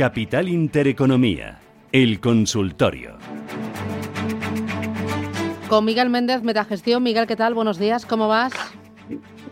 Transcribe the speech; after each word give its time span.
Capital 0.00 0.48
Intereconomía, 0.48 1.60
el 1.92 2.20
consultorio. 2.20 3.18
Con 5.68 5.84
Miguel 5.84 6.08
Méndez, 6.08 6.42
Metagestión. 6.42 7.02
Miguel, 7.02 7.26
¿qué 7.26 7.36
tal? 7.36 7.52
Buenos 7.52 7.78
días, 7.78 8.06
¿cómo 8.06 8.26
vas? 8.26 8.54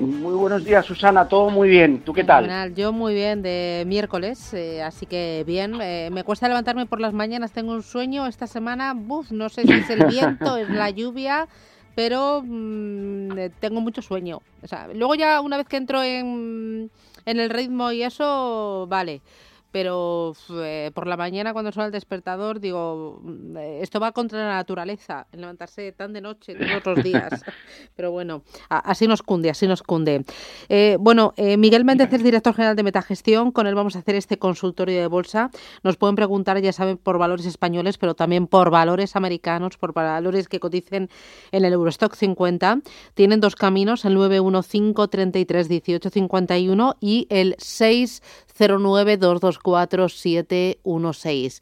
Muy 0.01 0.33
buenos 0.33 0.65
días, 0.65 0.87
Susana, 0.87 1.29
todo 1.29 1.51
muy 1.51 1.69
bien. 1.69 2.01
¿Tú 2.01 2.15
qué 2.15 2.25
tal? 2.25 2.75
Yo 2.75 2.93
muy 2.95 3.13
bien, 3.13 3.43
de 3.43 3.85
miércoles, 3.87 4.55
eh, 4.55 4.83
así 4.83 5.05
que 5.05 5.45
bien. 5.47 5.83
Eh, 5.83 6.09
me 6.11 6.25
cuesta 6.25 6.49
levantarme 6.49 6.87
por 6.87 6.99
las 6.99 7.13
mañanas, 7.13 7.53
tengo 7.53 7.73
un 7.75 7.83
sueño 7.83 8.27
esta 8.27 8.47
semana, 8.47 8.95
buf, 8.95 9.31
no 9.31 9.51
sé 9.51 9.65
si 9.65 9.73
es 9.75 9.91
el 9.91 10.07
viento, 10.07 10.57
es 10.57 10.71
la 10.71 10.89
lluvia, 10.89 11.47
pero 11.95 12.43
mm, 12.43 13.39
eh, 13.39 13.51
tengo 13.61 13.83
mucho 13.83 14.01
sueño. 14.01 14.41
O 14.63 14.67
sea, 14.67 14.89
luego 14.95 15.15
ya 15.15 15.43
una 15.43 15.59
vez 15.59 15.69
que 15.69 15.77
entro 15.77 16.03
en, 16.03 16.91
en 17.27 17.39
el 17.39 17.51
ritmo 17.51 17.93
y 17.93 18.03
eso, 18.03 18.87
vale 18.89 19.21
pero 19.71 20.35
eh, 20.51 20.91
por 20.95 21.07
la 21.07 21.17
mañana 21.17 21.53
cuando 21.53 21.73
suena 21.73 21.87
el 21.87 21.93
despertador 21.93 22.61
digo, 22.61 23.21
mm, 23.23 23.57
eh, 23.57 23.79
esto 23.83 24.01
va 24.01 24.13
contra 24.13 24.39
la 24.39 24.55
naturaleza, 24.55 25.27
levantarse 25.33 25.93
tan 25.93 26.13
de 26.13 26.21
noche 26.21 26.55
todos 26.55 26.97
los 26.97 27.05
días. 27.05 27.45
pero 27.95 28.11
bueno, 28.11 28.43
así 28.69 29.07
nos 29.07 29.23
cunde, 29.23 29.51
así 29.51 29.67
nos 29.67 29.83
cunde. 29.83 30.25
Eh, 30.69 30.97
bueno, 31.01 31.35
Miguel 31.37 31.85
Méndez 31.85 32.13
es 32.13 32.23
director 32.23 32.55
general 32.55 32.77
de 32.77 32.83
Metagestión, 32.83 33.53
con 33.53 33.67
él 33.67 33.75
vamos 33.75 33.97
a 33.97 34.01
hacer 34.01 34.15
este 34.15 34.39
consultorio 34.39 35.01
de 35.01 35.07
bolsa. 35.07 35.51
Nos 35.83 35.97
pueden 35.97 36.17
preguntar, 36.17 36.61
ya 36.61 36.73
saben, 36.73 36.97
por 36.97 37.19
valores 37.19 37.47
españoles, 37.47 37.99
pero 37.99 38.15
también 38.15 38.47
por 38.47 38.71
valores 38.71 39.17
americanos, 39.17 39.77
por 39.77 39.93
valores 39.93 40.49
que 40.49 40.61
coticen 40.61 41.11
en 41.53 41.65
el 41.65 41.73
Eurostock 41.73 42.15
50. 42.15 42.81
Tienen 43.15 43.41
dos 43.41 43.57
caminos, 43.57 44.05
el 44.05 44.15
915 44.15 45.09
33 45.09 45.69
18 45.69 46.11
51 46.11 46.97
y 47.01 47.27
el 47.31 47.55
6 47.59 48.23
09224 49.63 51.61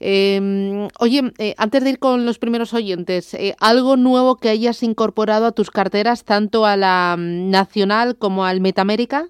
Eh, 0.00 0.88
oye, 0.98 1.32
eh, 1.38 1.54
antes 1.56 1.82
de 1.84 1.90
ir 1.90 1.98
con 1.98 2.26
los 2.26 2.38
primeros 2.38 2.74
oyentes, 2.74 3.32
eh, 3.34 3.54
¿algo 3.60 3.96
nuevo 3.96 4.36
que 4.36 4.50
hayas 4.50 4.82
incorporado 4.82 5.46
a 5.46 5.52
tus 5.52 5.70
carteras, 5.70 6.24
tanto 6.24 6.66
a 6.66 6.76
la 6.76 7.16
mm, 7.16 7.50
nacional 7.50 8.16
como 8.18 8.44
al 8.44 8.60
Metamérica? 8.60 9.28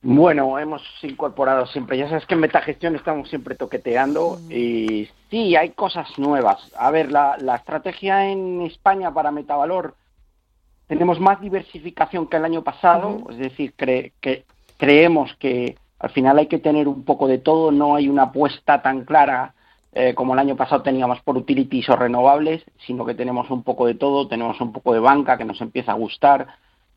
Bueno, 0.00 0.58
hemos 0.58 0.82
incorporado 1.02 1.66
siempre, 1.66 1.98
ya 1.98 2.08
sabes 2.08 2.26
que 2.26 2.34
en 2.34 2.40
Metagestión 2.40 2.94
estamos 2.94 3.28
siempre 3.28 3.56
toqueteando 3.56 4.38
mm. 4.40 4.52
y 4.52 5.08
sí, 5.30 5.56
hay 5.56 5.70
cosas 5.70 6.08
nuevas. 6.16 6.72
A 6.78 6.90
ver, 6.90 7.10
la, 7.10 7.36
la 7.38 7.56
estrategia 7.56 8.30
en 8.30 8.62
España 8.62 9.12
para 9.12 9.32
Metavalor, 9.32 9.96
tenemos 10.86 11.18
más 11.18 11.40
diversificación 11.40 12.28
que 12.28 12.36
el 12.36 12.44
año 12.44 12.62
pasado, 12.62 13.24
es 13.30 13.38
decir, 13.38 13.74
que 13.74 14.12
creemos 14.76 15.34
que 15.36 15.76
al 15.98 16.10
final 16.10 16.38
hay 16.38 16.46
que 16.46 16.58
tener 16.58 16.88
un 16.88 17.04
poco 17.04 17.26
de 17.26 17.38
todo, 17.38 17.72
no 17.72 17.94
hay 17.96 18.08
una 18.08 18.24
apuesta 18.24 18.82
tan 18.82 19.04
clara 19.04 19.54
eh, 19.92 20.14
como 20.14 20.34
el 20.34 20.38
año 20.38 20.56
pasado 20.56 20.82
teníamos 20.82 21.22
por 21.22 21.38
utilities 21.38 21.88
o 21.88 21.96
renovables, 21.96 22.62
sino 22.86 23.06
que 23.06 23.14
tenemos 23.14 23.50
un 23.50 23.62
poco 23.62 23.86
de 23.86 23.94
todo, 23.94 24.28
tenemos 24.28 24.60
un 24.60 24.70
poco 24.70 24.92
de 24.92 25.00
banca 25.00 25.38
que 25.38 25.46
nos 25.46 25.58
empieza 25.62 25.92
a 25.92 25.94
gustar. 25.94 26.48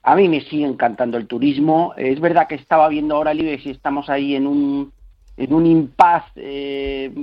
A 0.04 0.16
mí 0.16 0.28
me 0.28 0.42
sigue 0.42 0.66
encantando 0.66 1.18
el 1.18 1.26
turismo. 1.26 1.94
Es 1.96 2.20
verdad 2.20 2.48
que 2.48 2.56
estaba 2.56 2.90
viendo 2.90 3.16
ahora 3.16 3.32
el 3.32 3.40
IBEX 3.40 3.66
y 3.68 3.70
estamos 3.70 4.10
ahí 4.10 4.36
en 4.36 4.48
un, 4.48 4.92
en 5.38 5.54
un 5.54 5.66
impasse 5.66 6.32
eh, 6.36 7.14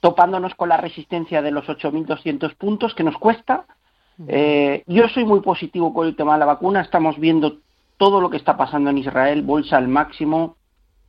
topándonos 0.00 0.54
con 0.54 0.70
la 0.70 0.78
resistencia 0.78 1.42
de 1.42 1.50
los 1.50 1.66
8.200 1.66 2.54
puntos 2.56 2.94
que 2.94 3.04
nos 3.04 3.18
cuesta. 3.18 3.66
Eh, 4.26 4.84
yo 4.86 5.06
soy 5.08 5.26
muy 5.26 5.40
positivo 5.40 5.92
con 5.92 6.06
el 6.06 6.16
tema 6.16 6.32
de 6.32 6.38
la 6.40 6.46
vacuna. 6.46 6.80
Estamos 6.80 7.18
viendo 7.18 7.58
todo 7.98 8.20
lo 8.20 8.30
que 8.30 8.38
está 8.38 8.56
pasando 8.56 8.90
en 8.90 8.98
Israel, 8.98 9.42
bolsa 9.42 9.76
al 9.76 9.88
máximo 9.88 10.56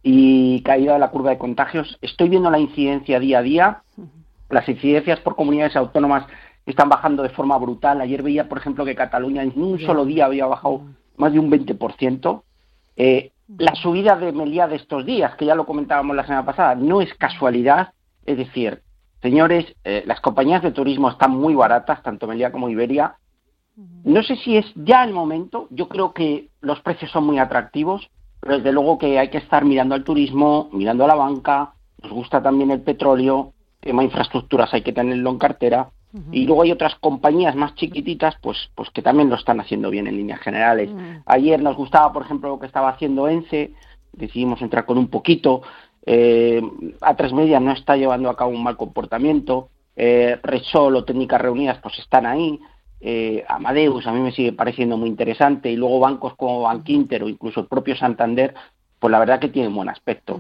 y 0.04 0.62
caída 0.64 0.94
de 0.94 1.00
la 1.00 1.12
curva 1.12 1.30
de 1.30 1.38
contagios. 1.38 1.98
Estoy 2.02 2.30
viendo 2.30 2.50
la 2.50 2.60
incidencia 2.60 3.20
día 3.20 3.40
a 3.40 3.42
día. 3.42 3.84
Las 4.50 4.68
incidencias 4.68 5.20
por 5.20 5.36
comunidades 5.36 5.76
autónomas 5.76 6.26
están 6.66 6.90
bajando 6.90 7.24
de 7.24 7.30
forma 7.30 7.58
brutal. 7.58 8.02
Ayer 8.02 8.24
veía, 8.24 8.50
por 8.50 8.58
ejemplo, 8.58 8.86
que 8.86 8.96
Cataluña 8.96 9.44
en 9.44 9.54
un 9.56 9.80
solo 9.80 10.04
día 10.06 10.26
había 10.26 10.48
bajado 10.48 10.82
más 11.18 11.32
de 11.32 11.40
un 11.40 11.52
20%. 11.52 12.42
Eh, 12.98 13.32
la 13.58 13.76
subida 13.76 14.16
de 14.16 14.32
Meliá 14.32 14.68
de 14.68 14.76
estos 14.76 15.06
días, 15.06 15.36
que 15.36 15.46
ya 15.46 15.56
lo 15.56 15.66
comentábamos 15.66 16.16
la 16.16 16.24
semana 16.24 16.46
pasada, 16.46 16.76
no 16.76 17.02
es 17.02 17.14
casualidad. 17.16 17.94
Es 18.26 18.38
decir, 18.38 18.82
señores, 19.22 19.76
eh, 19.84 20.04
las 20.06 20.22
compañías 20.22 20.64
de 20.64 20.72
turismo 20.72 21.10
están 21.10 21.32
muy 21.32 21.54
baratas, 21.54 22.02
tanto 22.02 22.28
Meliá 22.28 22.52
como 22.52 22.70
Iberia, 22.70 23.16
no 24.04 24.24
sé 24.24 24.36
si 24.38 24.58
es 24.58 24.66
ya 24.76 25.04
el 25.04 25.14
momento, 25.14 25.68
yo 25.70 25.88
creo 25.88 26.14
que 26.14 26.50
los 26.62 26.80
precios 26.82 27.12
son 27.12 27.26
muy 27.26 27.40
atractivos, 27.40 28.10
pero 28.40 28.58
desde 28.58 28.72
luego 28.72 28.98
que 28.98 29.20
hay 29.20 29.30
que 29.30 29.38
estar 29.38 29.66
mirando 29.66 29.96
al 29.96 30.04
turismo, 30.04 30.70
mirando 30.72 31.04
a 31.06 31.08
la 31.08 31.16
banca, 31.16 31.74
nos 32.02 32.12
gusta 32.12 32.42
también 32.42 32.72
el 32.72 32.82
petróleo, 32.82 33.54
tema 33.80 34.04
infraestructuras 34.04 34.74
hay 34.74 34.82
que 34.82 34.94
tenerlo 34.94 35.30
en 35.30 35.38
cartera, 35.38 35.90
y 36.32 36.48
luego 36.48 36.64
hay 36.64 36.72
otras 36.72 36.96
compañías 36.96 37.56
más 37.56 37.76
chiquititas, 37.76 38.36
pues, 38.42 38.72
pues 38.74 38.90
que 38.90 39.04
también 39.04 39.30
lo 39.30 39.36
están 39.36 39.60
haciendo 39.60 39.92
bien 39.92 40.08
en 40.08 40.18
líneas 40.18 40.40
generales. 40.40 40.90
Ayer 41.28 41.62
nos 41.62 41.78
gustaba, 41.78 42.12
por 42.12 42.24
ejemplo, 42.24 42.50
lo 42.50 42.60
que 42.60 42.66
estaba 42.66 42.90
haciendo 42.90 43.28
ENCE, 43.28 43.74
decidimos 44.14 44.60
entrar 44.64 44.88
con 44.88 44.98
un 44.98 45.10
poquito, 45.10 45.62
eh, 46.08 46.64
a 47.02 47.16
tres 47.16 47.32
medias 47.32 47.62
no 47.62 47.72
está 47.74 47.96
llevando 47.96 48.28
a 48.30 48.36
cabo 48.36 48.50
un 48.50 48.64
mal 48.64 48.76
comportamiento, 48.76 49.70
eh, 49.96 50.40
Resol 50.42 50.96
o 50.96 51.04
Técnicas 51.04 51.42
Reunidas 51.42 51.78
pues 51.84 52.00
están 52.00 52.26
ahí, 52.26 52.60
eh, 53.02 53.46
Amadeus 53.48 54.06
a 54.08 54.12
mí 54.12 54.20
me 54.20 54.32
sigue 54.32 54.54
pareciendo 54.54 54.98
muy 54.98 55.10
interesante 55.10 55.72
y 55.72 55.76
luego 55.76 56.00
bancos 56.00 56.36
como 56.36 56.62
Bankinter 56.62 57.24
o 57.24 57.30
incluso 57.30 57.62
el 57.62 57.68
propio 57.68 57.96
Santander, 57.96 58.54
pues 59.00 59.12
la 59.12 59.20
verdad 59.20 59.40
que 59.40 59.50
tienen 59.50 59.74
buen 59.74 59.90
aspecto. 59.90 60.40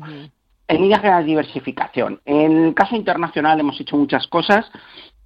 En 0.67 0.81
líneas 0.81 1.01
generales, 1.01 1.25
diversificación. 1.25 2.21
En 2.25 2.65
el 2.65 2.73
caso 2.73 2.95
internacional 2.95 3.59
hemos 3.59 3.79
hecho 3.79 3.97
muchas 3.97 4.27
cosas. 4.27 4.69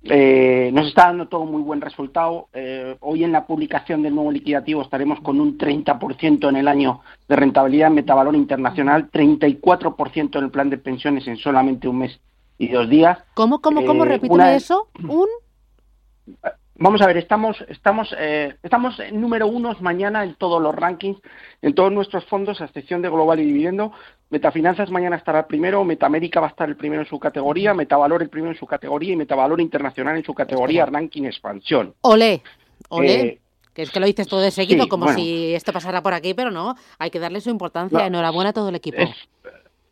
Eh, 0.04 0.70
nos 0.74 0.88
está 0.88 1.08
dando 1.08 1.28
todo 1.28 1.46
muy 1.46 1.62
buen 1.62 1.82
resultado. 1.82 2.50
Eh, 2.54 2.98
hoy 3.00 3.24
en 3.24 3.32
la 3.32 3.48
publicación 3.48 4.04
del 4.04 4.16
nuevo 4.16 4.32
liquidativo 4.32 4.82
estaremos 4.82 5.22
con 5.22 5.40
un 5.40 5.58
30% 5.58 6.50
en 6.50 6.56
el 6.58 6.68
año 6.68 7.02
de 7.28 7.36
rentabilidad 7.36 7.88
en 7.88 7.96
metavalor 7.96 8.36
internacional, 8.36 9.10
34% 9.12 10.38
en 10.38 10.44
el 10.44 10.52
plan 10.52 10.70
de 10.70 10.78
pensiones 10.78 11.28
en 11.28 11.38
solamente 11.38 11.88
un 11.88 12.00
mes 12.00 12.20
y 12.58 12.68
dos 12.68 12.90
días. 12.90 13.18
¿Cómo, 13.34 13.60
cómo, 13.60 13.86
cómo? 13.86 14.06
Repíteme 14.06 14.56
eso. 14.56 14.90
¿Un? 15.08 15.28
Vamos 16.76 17.02
a 17.02 17.08
ver, 17.08 17.18
estamos, 17.18 17.64
estamos, 17.70 18.16
eh, 18.18 18.56
estamos 18.64 19.00
en 19.00 19.22
número 19.22 19.46
uno 19.48 19.76
mañana 19.80 20.24
en 20.24 20.34
todos 20.36 20.62
los 20.62 20.74
rankings, 20.74 21.20
en 21.62 21.76
todos 21.76 21.92
nuestros 21.92 22.26
fondos, 22.26 22.62
a 22.62 22.66
excepción 22.66 23.02
de 23.04 23.10
Global 23.10 23.40
y 23.40 23.46
Dividendo. 23.46 23.92
Metafinanzas 24.32 24.90
mañana 24.90 25.18
estará 25.18 25.40
el 25.40 25.46
primero, 25.46 25.84
Metamérica 25.84 26.40
va 26.40 26.48
a 26.48 26.50
estar 26.50 26.68
el 26.68 26.76
primero 26.76 27.04
en 27.04 27.08
su 27.08 27.20
categoría, 27.20 27.76
Metavalor 27.76 28.24
el 28.24 28.30
primero 28.30 28.54
en 28.54 28.58
su 28.58 28.66
categoría 28.66 29.14
y 29.14 29.16
Metavalor 29.16 29.62
Internacional 29.62 30.18
en 30.18 30.24
su 30.24 30.34
categoría 30.34 30.88
ranking 30.88 31.24
expansión. 31.26 31.94
Ole, 32.02 32.42
ole. 32.90 33.22
Eh, 33.22 33.40
que 33.76 33.84
es 33.84 33.92
que 33.92 34.00
lo 34.00 34.08
dices 34.08 34.28
todo 34.28 34.42
de 34.42 34.52
seguido, 34.52 34.88
como 34.88 35.14
si 35.14 35.54
esto 35.54 35.74
pasara 35.74 36.02
por 36.02 36.14
aquí, 36.14 36.34
pero 36.34 36.50
no, 36.50 36.76
hay 36.98 37.12
que 37.12 37.20
darle 37.20 37.42
su 37.42 37.50
importancia. 37.50 38.06
Enhorabuena 38.06 38.50
a 38.50 38.54
todo 38.54 38.70
el 38.70 38.76
equipo. 38.76 39.04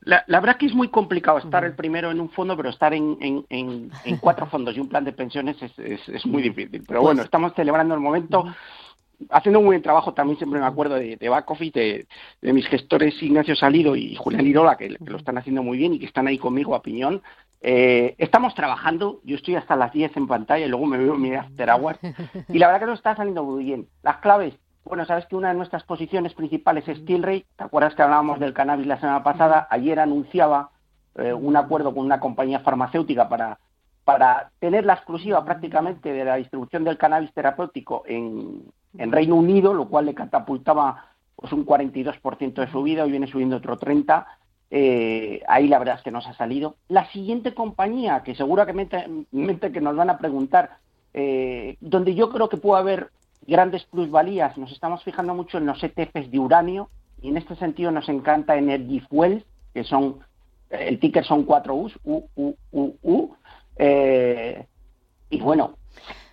La, 0.03 0.23
verdad 0.27 0.57
que 0.57 0.65
es 0.65 0.73
muy 0.73 0.87
complicado 0.87 1.37
estar 1.37 1.63
el 1.63 1.75
primero 1.75 2.09
en 2.09 2.19
un 2.19 2.29
fondo, 2.29 2.57
pero 2.57 2.69
estar 2.69 2.93
en, 2.93 3.17
en, 3.49 3.91
cuatro 4.19 4.47
fondos 4.47 4.75
y 4.75 4.79
un 4.79 4.89
plan 4.89 5.05
de 5.05 5.13
pensiones 5.13 5.61
es, 5.61 6.09
es, 6.09 6.25
muy 6.25 6.41
difícil. 6.41 6.83
Pero 6.87 7.01
bueno, 7.01 7.17
pues 7.17 7.25
estamos 7.25 7.53
celebrando 7.55 7.93
el 7.93 8.01
momento, 8.01 8.45
haciendo 9.29 9.59
un 9.59 9.65
buen 9.65 9.81
trabajo. 9.81 10.13
También 10.13 10.37
siempre 10.37 10.59
me 10.59 10.65
acuerdo 10.65 10.95
de, 10.95 11.17
de 11.17 11.29
back 11.29 11.55
de, 11.57 12.07
mis 12.41 12.67
gestores 12.67 13.21
Ignacio 13.21 13.55
Salido 13.55 13.95
y 13.95 14.15
Julián 14.15 14.47
Irola, 14.47 14.75
que, 14.75 14.89
lo 14.89 15.17
están 15.17 15.37
haciendo 15.37 15.61
muy 15.61 15.77
bien 15.77 15.93
y 15.93 15.99
que 15.99 16.07
están 16.07 16.27
ahí 16.27 16.39
conmigo 16.39 16.73
a 16.73 16.81
piñón. 16.81 17.21
Eh, 17.61 18.15
estamos 18.17 18.55
trabajando, 18.55 19.21
yo 19.23 19.35
estoy 19.35 19.55
hasta 19.55 19.75
las 19.75 19.93
10 19.93 20.17
en 20.17 20.27
pantalla 20.27 20.65
y 20.65 20.69
luego 20.69 20.87
me 20.87 20.97
veo 20.97 21.15
mi 21.15 21.35
after 21.35 21.69
hours. 21.69 21.99
Y 22.49 22.57
la 22.57 22.67
verdad 22.67 22.79
que 22.79 22.85
nos 22.87 22.99
está 22.99 23.15
saliendo 23.15 23.43
muy 23.43 23.63
bien. 23.63 23.87
Las 24.01 24.17
claves, 24.17 24.55
bueno, 24.83 25.05
sabes 25.05 25.25
que 25.27 25.35
una 25.35 25.49
de 25.49 25.55
nuestras 25.55 25.83
posiciones 25.83 26.33
principales 26.33 26.87
es 26.87 27.03
Tilray. 27.05 27.45
¿Te 27.55 27.63
acuerdas 27.63 27.95
que 27.95 28.01
hablábamos 28.01 28.39
del 28.39 28.53
cannabis 28.53 28.87
la 28.87 28.99
semana 28.99 29.23
pasada? 29.23 29.67
Ayer 29.69 29.99
anunciaba 29.99 30.71
eh, 31.15 31.33
un 31.33 31.55
acuerdo 31.55 31.93
con 31.93 32.05
una 32.05 32.19
compañía 32.19 32.61
farmacéutica 32.61 33.29
para, 33.29 33.59
para 34.03 34.51
tener 34.59 34.85
la 34.85 34.93
exclusiva 34.93 35.45
prácticamente 35.45 36.11
de 36.11 36.25
la 36.25 36.35
distribución 36.35 36.83
del 36.83 36.97
cannabis 36.97 37.33
terapéutico 37.33 38.03
en, 38.07 38.63
en 38.97 39.11
Reino 39.11 39.35
Unido, 39.35 39.73
lo 39.73 39.87
cual 39.87 40.07
le 40.07 40.15
catapultaba 40.15 41.05
pues 41.35 41.53
un 41.53 41.65
42% 41.65 42.53
de 42.53 42.71
subida, 42.71 43.03
hoy 43.03 43.11
viene 43.11 43.27
subiendo 43.27 43.57
otro 43.57 43.77
30%. 43.77 44.25
Eh, 44.73 45.41
ahí 45.49 45.67
la 45.67 45.79
verdad 45.79 45.95
es 45.97 46.01
que 46.01 46.11
nos 46.11 46.25
ha 46.27 46.33
salido. 46.33 46.77
La 46.87 47.11
siguiente 47.11 47.53
compañía, 47.53 48.23
que 48.23 48.35
seguramente 48.35 49.05
que 49.73 49.81
nos 49.81 49.95
van 49.95 50.09
a 50.09 50.17
preguntar, 50.17 50.77
eh, 51.13 51.75
donde 51.81 52.15
yo 52.15 52.29
creo 52.29 52.47
que 52.47 52.55
puede 52.55 52.79
haber 52.79 53.11
grandes 53.45 53.83
plusvalías, 53.85 54.57
nos 54.57 54.71
estamos 54.71 55.03
fijando 55.03 55.33
mucho 55.33 55.57
en 55.57 55.65
los 55.65 55.83
ETFs 55.83 56.31
de 56.31 56.39
uranio 56.39 56.89
y 57.21 57.29
en 57.29 57.37
este 57.37 57.55
sentido 57.55 57.91
nos 57.91 58.09
encanta 58.09 58.57
Energy 58.57 58.99
Fuel, 59.01 59.45
que 59.73 59.83
son, 59.83 60.19
eh, 60.69 60.85
el 60.87 60.99
ticker 60.99 61.25
son 61.25 61.43
4 61.43 61.75
U's, 61.75 61.99
U, 62.03 62.23
U, 62.35 62.55
U, 62.71 62.95
U. 63.01 63.35
Eh, 63.77 64.65
y 65.29 65.39
bueno, 65.39 65.75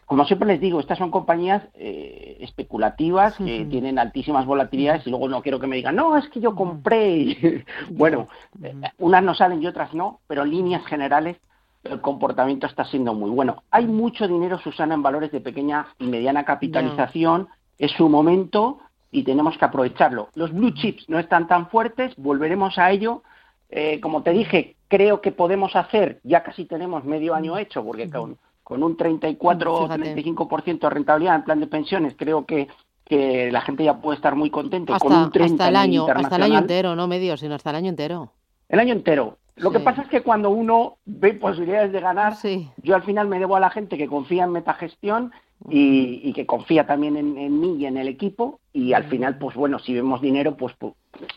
como 0.09 0.25
siempre 0.25 0.49
les 0.49 0.59
digo, 0.59 0.81
estas 0.81 0.97
son 0.97 1.11
compañías 1.11 1.63
eh, 1.75 2.39
especulativas 2.41 3.37
que 3.37 3.67
tienen 3.67 3.99
altísimas 3.99 4.47
volatilidades 4.47 5.07
y 5.07 5.11
luego 5.11 5.29
no 5.29 5.43
quiero 5.43 5.61
que 5.61 5.67
me 5.67 5.77
digan, 5.77 5.97
no, 5.97 6.17
es 6.17 6.27
que 6.31 6.41
yo 6.41 6.55
compré. 6.55 7.65
bueno, 7.91 8.27
eh, 8.63 8.75
unas 8.97 9.23
no 9.23 9.35
salen 9.35 9.63
y 9.63 9.67
otras 9.67 9.93
no, 9.93 10.21
pero 10.27 10.45
en 10.45 10.51
líneas 10.51 10.87
generales 10.87 11.37
el 11.85 12.01
comportamiento 12.01 12.67
está 12.67 12.85
siendo 12.85 13.15
muy 13.15 13.31
bueno. 13.31 13.63
Hay 13.71 13.87
mucho 13.87 14.27
dinero, 14.27 14.59
Susana, 14.59 14.95
en 14.95 15.03
valores 15.03 15.33
de 15.33 15.41
pequeña 15.41 15.87
y 15.99 16.07
mediana 16.07 16.45
capitalización. 16.45 17.49
Es 17.79 17.93
su 17.93 18.09
momento 18.09 18.79
y 19.11 19.23
tenemos 19.23 19.57
que 19.57 19.65
aprovecharlo. 19.65 20.29
Los 20.35 20.53
blue 20.53 20.73
chips 20.73 21.09
no 21.09 21.19
están 21.19 21.47
tan 21.47 21.69
fuertes, 21.69 22.15
volveremos 22.17 22.79
a 22.79 22.91
ello. 22.91 23.23
Eh, 23.71 24.01
como 24.01 24.23
te 24.23 24.33
dije, 24.33 24.77
creo 24.89 25.21
que 25.21 25.33
podemos 25.33 25.77
hacer, 25.77 26.21
ya 26.25 26.43
casi 26.43 26.65
tenemos 26.65 27.05
medio 27.05 27.35
año 27.35 27.59
hecho, 27.59 27.85
porque 27.85 28.11
con 28.11 28.39
con 28.69 28.83
un 28.83 28.99
34 28.99 29.75
o 29.75 29.89
35% 29.89 30.79
de 30.79 30.91
rentabilidad 30.91 31.37
en 31.37 31.43
plan 31.43 31.59
de 31.59 31.67
pensiones, 31.69 32.15
creo 32.19 32.45
que, 32.45 32.69
que 33.03 33.51
la 33.51 33.63
gente 33.63 33.83
ya 33.83 33.97
puede 33.97 34.17
estar 34.17 34.35
muy 34.35 34.51
contenta. 34.51 34.95
Hasta, 34.95 35.09
con 35.09 35.17
un 35.17 35.31
30 35.31 35.55
hasta 35.55 35.69
el 35.71 35.77
año, 35.77 36.07
hasta 36.07 36.37
el 36.37 36.43
año 36.43 36.59
entero, 36.59 36.95
no 36.95 37.09
medio, 37.09 37.39
sino 37.39 37.55
hasta 37.55 37.71
el 37.71 37.77
año 37.77 37.89
entero. 37.89 38.31
El 38.69 38.79
año 38.79 38.93
entero. 38.93 39.39
Lo 39.59 39.71
que 39.71 39.81
pasa 39.81 40.03
es 40.03 40.09
que 40.09 40.23
cuando 40.23 40.51
uno 40.51 40.99
ve 41.05 41.35
posibilidades 41.35 41.93
de 41.93 42.01
ganar, 42.01 42.35
yo 42.83 42.95
al 42.95 43.03
final 43.03 43.29
me 43.29 43.39
debo 43.39 43.57
a 43.57 43.61
la 43.61 43.71
gente 43.71 43.99
que 43.99 44.07
confía 44.07 44.45
en 44.45 44.53
metagestión 44.53 45.33
y, 45.69 46.21
y 46.23 46.33
que 46.33 46.47
confía 46.47 46.87
también 46.87 47.17
en, 47.17 47.61
mí 47.61 47.77
y 47.79 47.87
en 47.87 47.97
el 47.97 48.09
equipo 48.09 48.61
y 48.73 48.93
al 48.93 49.05
final, 49.05 49.39
pues 49.39 49.57
bueno, 49.57 49.79
si 49.79 49.95
vemos 49.95 50.21
dinero, 50.21 50.57
pues, 50.57 50.75
pues 50.79 50.95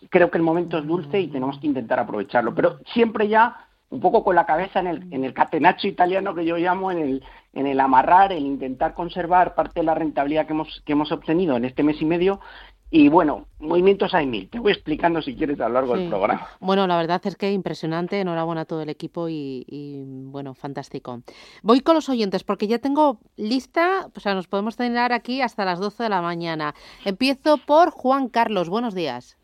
creo 0.09 0.29
que 0.29 0.37
el 0.37 0.43
momento 0.43 0.77
es 0.77 0.85
dulce 0.85 1.19
y 1.19 1.27
tenemos 1.27 1.59
que 1.59 1.67
intentar 1.67 1.99
aprovecharlo. 1.99 2.53
Pero 2.53 2.79
siempre 2.93 3.27
ya 3.27 3.67
un 3.89 3.99
poco 3.99 4.23
con 4.23 4.35
la 4.35 4.45
cabeza 4.45 4.79
en 4.79 4.87
el, 4.87 5.13
en 5.13 5.25
el 5.25 5.33
catenaccio 5.33 5.89
italiano 5.89 6.33
que 6.33 6.45
yo 6.45 6.57
llamo, 6.57 6.91
en 6.91 6.99
el, 6.99 7.23
en 7.53 7.67
el 7.67 7.79
amarrar, 7.79 8.31
el 8.31 8.45
intentar 8.45 8.93
conservar 8.93 9.53
parte 9.53 9.81
de 9.81 9.85
la 9.85 9.95
rentabilidad 9.95 10.45
que 10.45 10.53
hemos, 10.53 10.81
que 10.85 10.93
hemos 10.93 11.11
obtenido 11.11 11.57
en 11.57 11.65
este 11.65 11.83
mes 11.83 12.01
y 12.01 12.05
medio. 12.05 12.39
Y 12.93 13.07
bueno, 13.07 13.45
movimientos 13.59 14.13
hay 14.13 14.27
mil. 14.27 14.49
Te 14.49 14.59
voy 14.59 14.73
explicando 14.73 15.21
si 15.21 15.33
quieres 15.33 15.61
a 15.61 15.69
lo 15.69 15.75
largo 15.75 15.95
del 15.95 16.09
programa. 16.09 16.45
Bueno, 16.59 16.85
la 16.87 16.97
verdad 16.97 17.21
es 17.23 17.37
que 17.37 17.49
impresionante. 17.49 18.19
Enhorabuena 18.19 18.61
a 18.61 18.65
todo 18.65 18.81
el 18.81 18.89
equipo 18.89 19.29
y, 19.29 19.65
y, 19.65 20.03
bueno, 20.03 20.53
fantástico. 20.53 21.21
Voy 21.63 21.79
con 21.79 21.95
los 21.95 22.09
oyentes 22.09 22.43
porque 22.43 22.67
ya 22.67 22.79
tengo 22.79 23.19
lista, 23.37 24.09
o 24.13 24.19
sea, 24.19 24.35
nos 24.35 24.47
podemos 24.47 24.75
tener 24.75 25.13
aquí 25.13 25.41
hasta 25.41 25.63
las 25.63 25.79
12 25.79 26.03
de 26.03 26.09
la 26.09 26.21
mañana. 26.21 26.75
Empiezo 27.05 27.57
por 27.65 27.91
Juan 27.91 28.27
Carlos. 28.27 28.67
Buenos 28.67 28.93
días. 28.93 29.37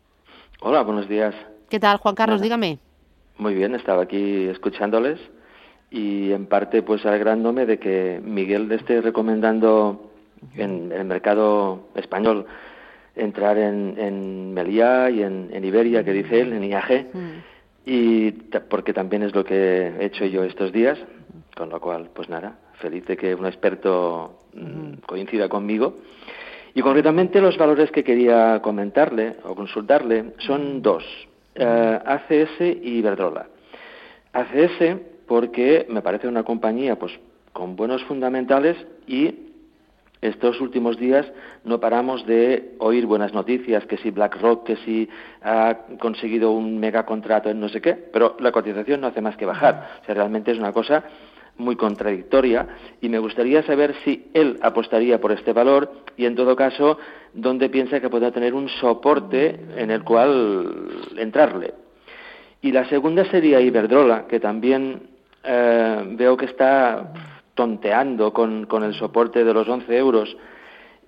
Hola, 0.60 0.82
buenos 0.82 1.08
días. 1.08 1.34
¿Qué 1.70 1.80
tal, 1.80 1.96
Juan 1.96 2.16
Carlos? 2.16 2.42
Dígame. 2.42 2.78
Muy 3.38 3.54
bien, 3.54 3.74
estaba 3.74 4.02
aquí 4.02 4.46
escuchándoles 4.48 5.20
y 5.90 6.32
en 6.32 6.44
parte 6.46 6.82
pues 6.82 7.06
alegrándome 7.06 7.64
de 7.64 7.78
que 7.78 8.20
Miguel 8.22 8.68
le 8.68 8.74
esté 8.74 9.00
recomendando 9.00 10.10
en 10.54 10.92
el 10.92 11.04
mercado 11.06 11.88
español 11.94 12.46
entrar 13.18 13.58
en, 13.58 13.94
en 13.98 14.54
Meliá 14.54 15.10
y 15.10 15.22
en, 15.22 15.64
Iberia, 15.64 16.04
que 16.04 16.12
dice 16.12 16.40
él, 16.40 16.52
en 16.52 16.64
IAG, 16.64 17.06
y 17.84 18.32
porque 18.68 18.92
también 18.92 19.22
es 19.22 19.34
lo 19.34 19.44
que 19.44 19.92
he 19.98 20.04
hecho 20.04 20.24
yo 20.26 20.44
estos 20.44 20.72
días, 20.72 20.98
con 21.56 21.70
lo 21.70 21.80
cual, 21.80 22.10
pues 22.14 22.28
nada, 22.28 22.58
feliz 22.74 23.06
de 23.06 23.16
que 23.16 23.34
un 23.34 23.46
experto 23.46 24.42
mm, 24.54 25.04
coincida 25.06 25.48
conmigo. 25.48 25.98
Y 26.74 26.82
concretamente 26.82 27.40
los 27.40 27.56
valores 27.56 27.90
que 27.90 28.04
quería 28.04 28.60
comentarle 28.62 29.36
o 29.44 29.54
consultarle 29.54 30.34
son 30.38 30.82
dos. 30.82 31.04
Eh, 31.54 31.98
ACS 32.04 32.60
y 32.60 32.98
Iberdrola. 32.98 33.46
ACS 34.32 34.96
porque 35.26 35.86
me 35.88 36.02
parece 36.02 36.28
una 36.28 36.44
compañía 36.44 36.96
pues 36.96 37.12
con 37.52 37.74
buenos 37.74 38.04
fundamentales 38.04 38.76
y 39.06 39.47
estos 40.20 40.60
últimos 40.60 40.98
días 40.98 41.26
no 41.64 41.80
paramos 41.80 42.26
de 42.26 42.74
oír 42.78 43.06
buenas 43.06 43.32
noticias, 43.32 43.86
que 43.86 43.98
si 43.98 44.10
BlackRock, 44.10 44.64
que 44.64 44.76
si 44.76 45.08
ha 45.42 45.78
conseguido 45.98 46.50
un 46.50 46.78
megacontrato 46.78 47.50
en 47.50 47.60
no 47.60 47.68
sé 47.68 47.80
qué, 47.80 47.94
pero 47.94 48.36
la 48.40 48.52
cotización 48.52 49.00
no 49.00 49.06
hace 49.08 49.20
más 49.20 49.36
que 49.36 49.46
bajar. 49.46 50.00
O 50.02 50.04
sea, 50.04 50.14
realmente 50.14 50.50
es 50.50 50.58
una 50.58 50.72
cosa 50.72 51.04
muy 51.56 51.76
contradictoria 51.76 52.68
y 53.00 53.08
me 53.08 53.18
gustaría 53.18 53.62
saber 53.64 53.94
si 54.04 54.28
él 54.32 54.58
apostaría 54.62 55.20
por 55.20 55.32
este 55.32 55.52
valor 55.52 55.92
y 56.16 56.24
en 56.24 56.36
todo 56.36 56.56
caso 56.56 56.98
dónde 57.34 57.68
piensa 57.68 58.00
que 58.00 58.08
pueda 58.08 58.30
tener 58.30 58.54
un 58.54 58.68
soporte 58.68 59.60
en 59.76 59.90
el 59.90 60.04
cual 60.04 60.88
entrarle. 61.16 61.74
Y 62.62 62.72
la 62.72 62.88
segunda 62.88 63.24
sería 63.26 63.60
Iberdrola, 63.60 64.26
que 64.26 64.40
también 64.40 65.02
eh, 65.44 66.04
veo 66.16 66.36
que 66.36 66.46
está 66.46 67.12
tonteando 67.58 68.32
con, 68.32 68.66
con 68.66 68.84
el 68.84 68.94
soporte 68.94 69.42
de 69.42 69.52
los 69.52 69.68
11 69.68 69.96
euros. 69.98 70.36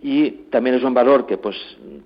Y 0.03 0.31
también 0.51 0.75
es 0.75 0.83
un 0.83 0.95
valor 0.95 1.27
que 1.27 1.37
pues 1.37 1.57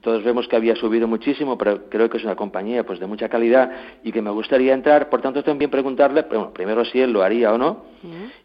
todos 0.03 0.23
vemos 0.23 0.47
que 0.49 0.57
había 0.57 0.75
subido 0.75 1.07
muchísimo 1.07 1.57
pero 1.57 1.89
creo 1.89 2.11
que 2.11 2.19
es 2.19 2.25
una 2.25 2.35
compañía 2.35 2.85
pues 2.85 2.99
de 2.99 3.07
mucha 3.07 3.29
calidad 3.29 3.71
y 4.03 4.13
que 4.13 4.21
me 4.21 4.31
gustaría 4.31 4.75
entrar. 4.75 5.09
Por 5.09 5.23
tanto 5.23 5.43
también 5.43 5.71
preguntarle 5.71 6.27
bueno, 6.29 6.53
primero 6.53 6.85
si 6.85 7.01
él 7.01 7.13
lo 7.13 7.23
haría 7.23 7.55
o 7.55 7.59
no. 7.59 7.85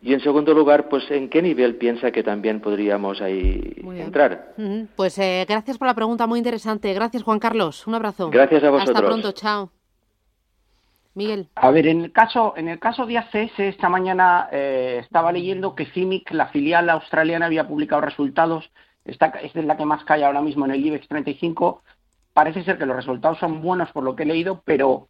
Y 0.02 0.14
en 0.14 0.22
segundo 0.22 0.54
lugar 0.54 0.88
pues 0.88 1.04
en 1.12 1.28
qué 1.28 1.42
nivel 1.42 1.76
piensa 1.76 2.12
que 2.12 2.24
también 2.24 2.62
podríamos 2.62 3.22
ahí 3.22 3.76
entrar 3.98 4.54
pues 4.96 5.18
eh, 5.18 5.46
gracias 5.50 5.78
por 5.78 5.88
la 5.88 5.96
pregunta 5.96 6.28
muy 6.28 6.38
interesante. 6.38 6.94
Gracias 6.94 7.24
Juan 7.24 7.40
Carlos. 7.40 7.86
Un 7.88 7.96
abrazo. 7.96 8.30
Gracias 8.30 8.64
a 8.64 8.70
vosotros. 8.70 8.96
hasta 8.96 9.06
pronto 9.06 9.32
chao 9.34 9.79
Miguel. 11.16 11.48
A 11.56 11.72
ver, 11.72 11.88
en 11.88 12.02
el 12.02 12.12
caso, 12.12 12.54
en 12.56 12.70
el 12.70 12.80
caso 12.80 13.06
de 13.06 13.18
ACS, 13.18 13.60
esta 13.60 13.90
mañana 13.90 14.48
eh, 14.52 15.00
estaba 15.02 15.32
leyendo 15.32 15.76
que 15.76 15.86
CIMIC, 15.88 16.32
la 16.32 16.48
filial 16.48 16.90
australiana, 16.90 17.48
había 17.48 17.68
publicado 17.68 18.02
resultados 18.02 18.70
esta 19.10 19.28
es 19.28 19.56
la 19.56 19.78
que 19.78 19.86
más 19.86 20.04
cae 20.04 20.24
ahora 20.24 20.42
mismo 20.42 20.66
en 20.66 20.72
el 20.72 20.86
IBEX 20.86 21.08
35. 21.08 21.82
Parece 22.34 22.64
ser 22.64 22.78
que 22.78 22.86
los 22.86 22.96
resultados 22.96 23.40
son 23.40 23.62
buenos 23.62 23.92
por 23.92 24.04
lo 24.04 24.16
que 24.16 24.24
he 24.24 24.26
leído, 24.26 24.62
pero 24.66 25.08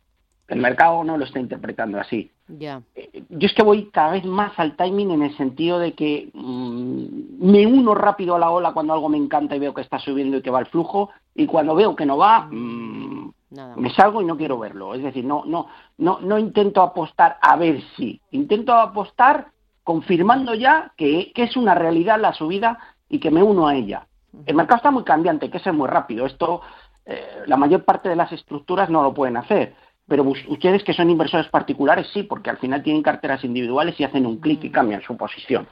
el 0.47 0.59
mercado 0.59 1.03
no 1.03 1.17
lo 1.17 1.25
está 1.25 1.39
interpretando 1.39 1.99
así. 1.99 2.31
Ya. 2.47 2.81
Eh, 2.95 3.23
yo 3.29 3.47
es 3.47 3.53
que 3.53 3.61
voy 3.61 3.89
cada 3.91 4.11
vez 4.11 4.25
más 4.25 4.57
al 4.57 4.75
timing 4.75 5.11
en 5.11 5.23
el 5.23 5.37
sentido 5.37 5.79
de 5.79 5.93
que 5.93 6.29
mm, 6.33 7.51
me 7.51 7.67
uno 7.67 7.93
rápido 7.93 8.35
a 8.35 8.39
la 8.39 8.49
ola 8.49 8.73
cuando 8.73 8.93
algo 8.93 9.09
me 9.09 9.17
encanta 9.17 9.55
y 9.55 9.59
veo 9.59 9.73
que 9.73 9.81
está 9.81 9.99
subiendo 9.99 10.37
y 10.37 10.41
que 10.41 10.49
va 10.49 10.59
el 10.59 10.65
flujo, 10.67 11.11
y 11.39 11.47
cuando 11.47 11.73
veo 11.73 11.95
que 11.95 12.05
no 12.05 12.17
va, 12.17 12.49
mm, 12.51 13.31
me 13.77 13.89
salgo 13.91 14.21
y 14.21 14.25
no 14.25 14.35
quiero 14.35 14.59
verlo. 14.59 14.93
Es 14.93 15.01
decir, 15.01 15.23
no, 15.23 15.43
no, 15.45 15.67
no, 15.97 16.19
no 16.19 16.37
intento 16.37 16.81
apostar 16.81 17.37
a 17.41 17.55
ver 17.55 17.81
si, 17.95 18.19
intento 18.31 18.73
apostar 18.73 19.47
confirmando 19.85 20.53
ya 20.53 20.91
que, 20.97 21.31
que 21.33 21.43
es 21.43 21.55
una 21.55 21.75
realidad 21.75 22.19
la 22.19 22.33
subida 22.33 22.77
y 23.07 23.21
que 23.21 23.31
me 23.31 23.41
uno 23.41 23.69
a 23.69 23.75
ella. 23.75 24.05
El 24.45 24.55
mercado 24.55 24.77
está 24.77 24.91
muy 24.91 25.05
cambiante, 25.05 25.45
hay 25.45 25.51
que 25.51 25.59
ser 25.59 25.71
muy 25.71 25.87
rápido. 25.87 26.25
Esto, 26.25 26.59
eh, 27.05 27.43
la 27.45 27.55
mayor 27.55 27.85
parte 27.85 28.09
de 28.09 28.17
las 28.17 28.33
estructuras 28.33 28.89
no 28.89 29.01
lo 29.01 29.13
pueden 29.13 29.37
hacer. 29.37 29.75
Pero 30.09 30.23
ustedes 30.23 30.83
que 30.83 30.93
son 30.93 31.09
inversores 31.09 31.47
particulares, 31.47 32.07
sí, 32.13 32.23
porque 32.23 32.49
al 32.49 32.57
final 32.57 32.83
tienen 32.83 33.01
carteras 33.01 33.45
individuales 33.45 33.97
y 33.97 34.03
hacen 34.03 34.25
un 34.25 34.41
clic 34.41 34.61
y 34.65 34.71
cambian 34.71 35.03
su 35.03 35.15
posición. 35.15 35.69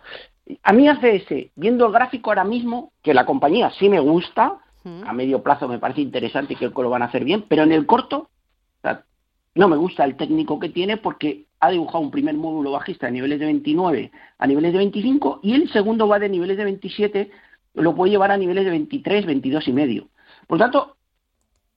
A 0.64 0.72
mí 0.72 0.88
ACS, 0.88 1.52
viendo 1.56 1.88
el 1.88 1.92
gráfico 1.92 2.30
ahora 2.30 2.46
mismo, 2.46 2.94
que 3.04 3.14
la 3.14 3.26
compañía 3.26 3.70
sí 3.72 3.90
me 3.90 4.00
gusta, 4.00 4.60
a 5.06 5.14
medio 5.14 5.42
plazo 5.44 5.68
me 5.68 5.80
parece 5.80 6.02
interesante 6.02 6.54
y 6.54 6.56
creo 6.56 6.74
que 6.74 6.82
lo 6.82 6.90
van 6.90 7.02
a 7.02 7.06
hacer 7.06 7.24
bien, 7.24 7.46
pero 7.48 7.64
en 7.64 7.72
el 7.72 7.86
corto, 7.86 8.30
no 9.56 9.68
me 9.68 9.76
gusta 9.76 10.06
el 10.06 10.16
técnico 10.16 10.60
que 10.60 10.70
tiene 10.70 10.98
porque 10.98 11.46
ha 11.60 11.72
dibujado 11.72 12.00
un 12.00 12.12
primer 12.12 12.36
módulo 12.36 12.72
bajista 12.72 13.08
a 13.08 13.12
niveles 13.12 13.40
de 13.40 13.48
29 13.48 14.12
a 14.38 14.48
niveles 14.48 14.72
de 14.72 14.78
25 14.78 15.40
y 15.42 15.56
el 15.56 15.70
segundo 15.72 16.08
va 16.08 16.20
de 16.20 16.30
niveles 16.30 16.58
de 16.58 16.64
27, 16.64 17.32
lo 17.74 17.96
puede 17.96 18.12
llevar 18.12 18.32
a 18.32 18.38
niveles 18.38 18.66
de 18.66 18.72
23, 18.72 19.26
22 19.26 19.68
y 19.68 19.74
medio. 19.74 20.08
Por 20.46 20.60
lo 20.60 20.66
tanto, 20.66 20.98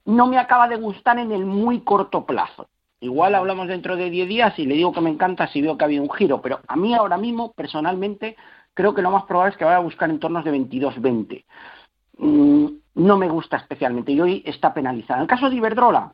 no 0.04 0.26
me 0.26 0.38
acaba 0.38 0.68
de 0.68 0.76
gustar 0.76 1.18
en 1.18 1.32
el 1.32 1.46
muy 1.46 1.80
corto 1.80 2.26
plazo. 2.26 2.68
Igual 3.00 3.34
hablamos 3.34 3.68
dentro 3.68 3.96
de 3.96 4.10
10 4.10 4.28
días 4.28 4.58
y 4.58 4.66
le 4.66 4.74
digo 4.74 4.92
que 4.92 5.00
me 5.00 5.10
encanta 5.10 5.46
si 5.46 5.62
veo 5.62 5.78
que 5.78 5.84
ha 5.84 5.86
habido 5.86 6.02
un 6.02 6.10
giro, 6.10 6.42
pero 6.42 6.60
a 6.66 6.76
mí 6.76 6.92
ahora 6.92 7.16
mismo, 7.16 7.52
personalmente, 7.52 8.36
creo 8.74 8.94
que 8.94 9.00
lo 9.00 9.10
más 9.10 9.24
probable 9.24 9.52
es 9.52 9.56
que 9.56 9.64
vaya 9.64 9.78
a 9.78 9.80
buscar 9.80 10.10
entornos 10.10 10.44
de 10.44 10.50
22, 10.50 11.00
20. 12.20 12.26
Mm, 12.26 12.80
no 12.94 13.16
me 13.16 13.28
gusta 13.28 13.56
especialmente 13.56 14.12
y 14.12 14.20
hoy 14.20 14.42
está 14.46 14.74
penalizada. 14.74 15.18
En 15.18 15.22
el 15.22 15.28
caso 15.28 15.48
de 15.48 15.56
Iberdrola, 15.56 16.12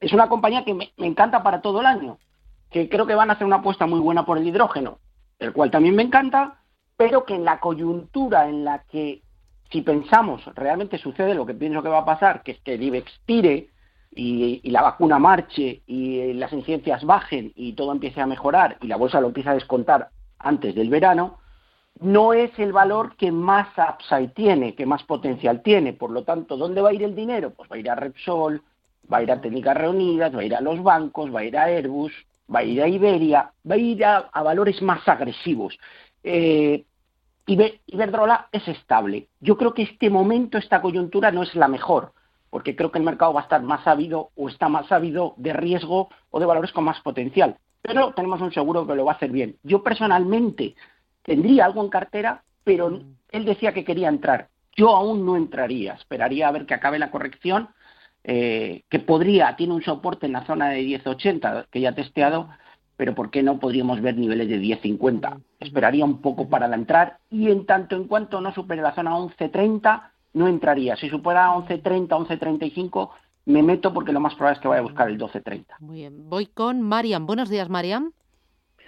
es 0.00 0.12
una 0.12 0.28
compañía 0.28 0.64
que 0.64 0.74
me 0.74 0.92
encanta 0.96 1.42
para 1.42 1.60
todo 1.60 1.80
el 1.80 1.86
año 1.86 2.18
que 2.72 2.88
creo 2.88 3.06
que 3.06 3.14
van 3.14 3.30
a 3.30 3.34
hacer 3.34 3.46
una 3.46 3.56
apuesta 3.56 3.86
muy 3.86 4.00
buena 4.00 4.24
por 4.24 4.38
el 4.38 4.46
hidrógeno, 4.46 4.98
el 5.38 5.52
cual 5.52 5.70
también 5.70 5.94
me 5.94 6.02
encanta, 6.02 6.60
pero 6.96 7.24
que 7.24 7.34
en 7.34 7.44
la 7.44 7.60
coyuntura 7.60 8.48
en 8.48 8.64
la 8.64 8.82
que, 8.84 9.22
si 9.70 9.82
pensamos, 9.82 10.42
realmente 10.54 10.98
sucede 10.98 11.34
lo 11.34 11.46
que 11.46 11.54
pienso 11.54 11.82
que 11.82 11.90
va 11.90 11.98
a 11.98 12.04
pasar, 12.04 12.42
que 12.42 12.52
es 12.52 12.60
que 12.60 12.74
el 12.74 12.82
IBEX 12.82 13.20
tire 13.26 13.68
y, 14.10 14.70
la 14.70 14.82
vacuna 14.82 15.18
marche 15.18 15.82
y 15.86 16.32
las 16.32 16.52
incidencias 16.52 17.04
bajen 17.04 17.52
y 17.54 17.74
todo 17.74 17.92
empiece 17.92 18.20
a 18.20 18.26
mejorar 18.26 18.78
y 18.80 18.86
la 18.86 18.96
bolsa 18.96 19.20
lo 19.20 19.28
empieza 19.28 19.50
a 19.50 19.54
descontar 19.54 20.08
antes 20.38 20.74
del 20.74 20.88
verano, 20.88 21.38
no 22.00 22.32
es 22.32 22.50
el 22.58 22.72
valor 22.72 23.16
que 23.16 23.30
más 23.30 23.68
upside 23.76 24.32
tiene, 24.34 24.74
que 24.74 24.86
más 24.86 25.02
potencial 25.04 25.62
tiene. 25.62 25.92
Por 25.92 26.10
lo 26.10 26.24
tanto, 26.24 26.56
¿dónde 26.56 26.80
va 26.80 26.90
a 26.90 26.94
ir 26.94 27.02
el 27.02 27.14
dinero? 27.14 27.50
Pues 27.50 27.70
va 27.70 27.76
a 27.76 27.78
ir 27.78 27.90
a 27.90 27.94
Repsol, 27.94 28.62
va 29.12 29.18
a 29.18 29.22
ir 29.22 29.30
a 29.30 29.40
Técnicas 29.40 29.76
Reunidas, 29.76 30.34
va 30.34 30.40
a 30.40 30.44
ir 30.44 30.54
a 30.54 30.60
los 30.60 30.82
bancos, 30.82 31.34
va 31.34 31.40
a 31.40 31.44
ir 31.44 31.56
a 31.56 31.64
Airbus, 31.64 32.12
va 32.52 32.60
a 32.60 32.64
ir 32.64 32.82
a 32.82 32.88
Iberia, 32.88 33.52
va 33.68 33.74
a 33.74 33.78
ir 33.78 34.04
a, 34.04 34.30
valores 34.42 34.80
más 34.82 35.06
agresivos. 35.08 35.78
Eh, 36.22 36.84
Iberdrola 37.46 38.48
es 38.52 38.66
estable. 38.68 39.28
Yo 39.40 39.56
creo 39.56 39.74
que 39.74 39.82
este 39.82 40.10
momento, 40.10 40.58
esta 40.58 40.80
coyuntura 40.80 41.32
no 41.32 41.42
es 41.42 41.54
la 41.54 41.68
mejor, 41.68 42.12
porque 42.50 42.76
creo 42.76 42.92
que 42.92 42.98
el 42.98 43.04
mercado 43.04 43.32
va 43.32 43.40
a 43.40 43.44
estar 43.44 43.62
más 43.62 43.82
sabido 43.84 44.30
o 44.36 44.48
está 44.48 44.68
más 44.68 44.86
sabido 44.86 45.34
de 45.36 45.52
riesgo 45.52 46.08
o 46.30 46.40
de 46.40 46.46
valores 46.46 46.72
con 46.72 46.84
más 46.84 47.00
potencial. 47.00 47.56
Pero 47.80 48.12
tenemos 48.12 48.40
un 48.40 48.52
seguro 48.52 48.86
que 48.86 48.94
lo 48.94 49.04
va 49.04 49.12
a 49.12 49.14
hacer 49.16 49.30
bien. 49.30 49.56
Yo 49.64 49.82
personalmente 49.82 50.76
tendría 51.22 51.64
algo 51.64 51.82
en 51.82 51.90
cartera, 51.90 52.42
pero 52.64 52.90
mm. 52.90 53.16
él 53.30 53.44
decía 53.44 53.72
que 53.72 53.84
quería 53.84 54.08
entrar. 54.08 54.48
Yo 54.74 54.96
aún 54.96 55.26
no 55.26 55.36
entraría, 55.36 55.94
esperaría 55.94 56.48
a 56.48 56.52
ver 56.52 56.66
que 56.66 56.74
acabe 56.74 56.98
la 56.98 57.10
corrección, 57.10 57.68
eh, 58.24 58.84
que 58.88 59.00
podría, 59.00 59.56
tiene 59.56 59.74
un 59.74 59.82
soporte 59.82 60.26
en 60.26 60.32
la 60.32 60.46
zona 60.46 60.70
de 60.70 60.82
10.80 60.82 61.66
que 61.70 61.80
ya 61.80 61.90
he 61.90 61.94
testeado, 61.94 62.48
pero 62.96 63.14
¿por 63.14 63.30
qué 63.30 63.42
no 63.42 63.58
podríamos 63.58 64.00
ver 64.00 64.16
niveles 64.16 64.48
de 64.48 64.60
10.50? 64.60 65.40
Esperaría 65.60 66.04
un 66.04 66.20
poco 66.20 66.48
para 66.48 66.68
la 66.68 66.76
entrar 66.76 67.18
y 67.30 67.50
en 67.50 67.66
tanto 67.66 67.96
en 67.96 68.04
cuanto 68.04 68.40
no 68.40 68.54
supere 68.54 68.80
la 68.80 68.94
zona 68.94 69.12
11.30, 69.16 70.02
no 70.34 70.48
entraría. 70.48 70.96
Si 70.96 71.08
supera 71.10 71.48
11.30, 71.48 72.08
11.35, 72.08 73.10
me 73.46 73.62
meto 73.62 73.92
porque 73.92 74.12
lo 74.12 74.20
más 74.20 74.34
probable 74.34 74.56
es 74.56 74.62
que 74.62 74.68
vaya 74.68 74.80
a 74.80 74.84
buscar 74.84 75.08
el 75.08 75.18
12.30. 75.18 75.64
Muy 75.80 75.96
bien. 75.98 76.30
Voy 76.30 76.46
con 76.46 76.80
Mariam. 76.80 77.26
Buenos 77.26 77.48
días, 77.48 77.68
Mariam. 77.68 78.12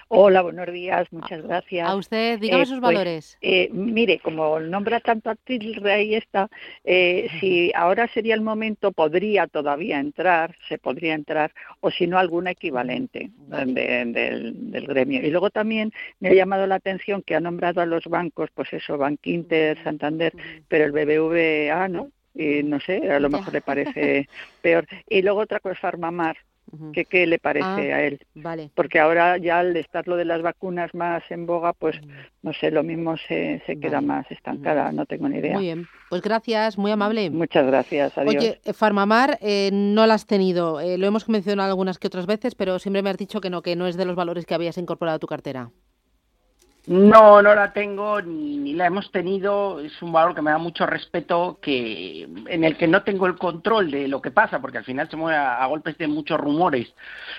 Hola, 0.08 0.42
buenos 0.42 0.70
días, 0.70 1.10
muchas 1.12 1.42
gracias. 1.42 1.88
A 1.88 1.96
usted, 1.96 2.38
dígame 2.38 2.62
eh, 2.62 2.66
sus 2.66 2.80
pues, 2.80 2.94
valores. 2.94 3.38
Eh, 3.40 3.70
mire, 3.72 4.18
como 4.18 4.60
nombra 4.60 5.00
tanto 5.00 5.30
a 5.30 5.34
Tilray 5.34 6.14
esta, 6.14 6.48
eh, 6.84 7.28
si 7.40 7.72
ahora 7.74 8.06
sería 8.08 8.34
el 8.34 8.42
momento, 8.42 8.92
podría 8.92 9.46
todavía 9.46 9.98
entrar, 9.98 10.54
se 10.68 10.78
podría 10.78 11.14
entrar, 11.14 11.52
o 11.80 11.90
si 11.90 12.06
no, 12.06 12.18
alguna 12.18 12.50
equivalente 12.50 13.30
del, 13.48 14.86
gremio. 14.86 15.26
Y 15.26 15.30
luego 15.30 15.50
también 15.50 15.92
me 16.20 16.28
ha 16.30 16.34
llamado 16.34 16.66
la 16.66 16.76
atención 16.76 17.22
que 17.22 17.34
ha 17.34 17.40
nombrado 17.40 17.80
a 17.80 17.86
los 17.86 18.04
bancos, 18.04 18.50
pues 18.54 18.72
eso, 18.72 18.98
Bankinter, 18.98 19.82
Santander, 19.82 20.34
pero 20.68 20.84
el 20.84 20.92
BBVA 20.92 21.88
no, 21.88 22.10
y 22.34 22.62
no 22.62 22.78
sé, 22.80 23.10
a 23.10 23.20
lo 23.20 23.30
mejor 23.30 23.52
le 23.52 23.62
parece 23.62 24.28
peor. 24.60 24.86
Y 25.08 25.22
luego 25.22 25.40
otra 25.40 25.60
cosa, 25.60 25.76
Farmamar, 25.76 26.36
¿Qué, 26.92 27.26
le 27.26 27.38
parece 27.38 27.92
ah, 27.92 27.96
a 27.96 28.02
él? 28.02 28.20
Vale. 28.34 28.70
Porque 28.74 28.98
ahora 28.98 29.38
ya 29.38 29.60
al 29.60 29.76
estar 29.76 30.08
lo 30.08 30.16
de 30.16 30.24
las 30.24 30.42
vacunas 30.42 30.94
más 30.94 31.22
en 31.30 31.46
boga, 31.46 31.72
pues 31.72 31.96
no 32.42 32.52
sé, 32.52 32.70
lo 32.70 32.82
mismo 32.82 33.16
se, 33.16 33.62
se 33.66 33.78
queda 33.78 34.00
más 34.00 34.28
estancada, 34.30 34.90
no 34.92 35.06
tengo 35.06 35.28
ni 35.28 35.38
idea. 35.38 35.54
Muy 35.54 35.64
bien, 35.64 35.86
pues 36.08 36.22
gracias, 36.22 36.76
muy 36.78 36.90
amable. 36.90 37.30
Muchas 37.30 37.66
gracias, 37.66 38.16
adiós. 38.18 38.34
Oye, 38.36 38.60
eh, 38.64 38.72
Farmamar 38.72 39.38
eh, 39.40 39.70
no 39.72 40.06
la 40.06 40.14
has 40.14 40.26
tenido, 40.26 40.80
eh, 40.80 40.98
lo 40.98 41.06
hemos 41.06 41.28
mencionado 41.28 41.70
algunas 41.70 41.98
que 41.98 42.06
otras 42.06 42.26
veces, 42.26 42.54
pero 42.54 42.78
siempre 42.78 43.02
me 43.02 43.10
has 43.10 43.18
dicho 43.18 43.40
que 43.40 43.50
no, 43.50 43.62
que 43.62 43.76
no 43.76 43.86
es 43.86 43.96
de 43.96 44.04
los 44.04 44.16
valores 44.16 44.46
que 44.46 44.54
habías 44.54 44.78
incorporado 44.78 45.16
a 45.16 45.20
tu 45.20 45.26
cartera. 45.26 45.70
No, 46.86 47.40
no 47.40 47.54
la 47.54 47.72
tengo 47.72 48.20
ni, 48.20 48.74
la 48.74 48.86
hemos 48.86 49.10
tenido. 49.10 49.80
Es 49.80 50.02
un 50.02 50.12
valor 50.12 50.34
que 50.34 50.42
me 50.42 50.50
da 50.50 50.58
mucho 50.58 50.84
respeto, 50.84 51.58
que 51.62 52.22
en 52.24 52.64
el 52.64 52.76
que 52.76 52.86
no 52.86 53.02
tengo 53.02 53.26
el 53.26 53.36
control 53.36 53.90
de 53.90 54.06
lo 54.06 54.20
que 54.20 54.30
pasa, 54.30 54.60
porque 54.60 54.78
al 54.78 54.84
final 54.84 55.08
se 55.08 55.16
mueve 55.16 55.38
a, 55.38 55.64
golpes 55.66 55.96
de 55.96 56.08
muchos 56.08 56.38
rumores 56.38 56.94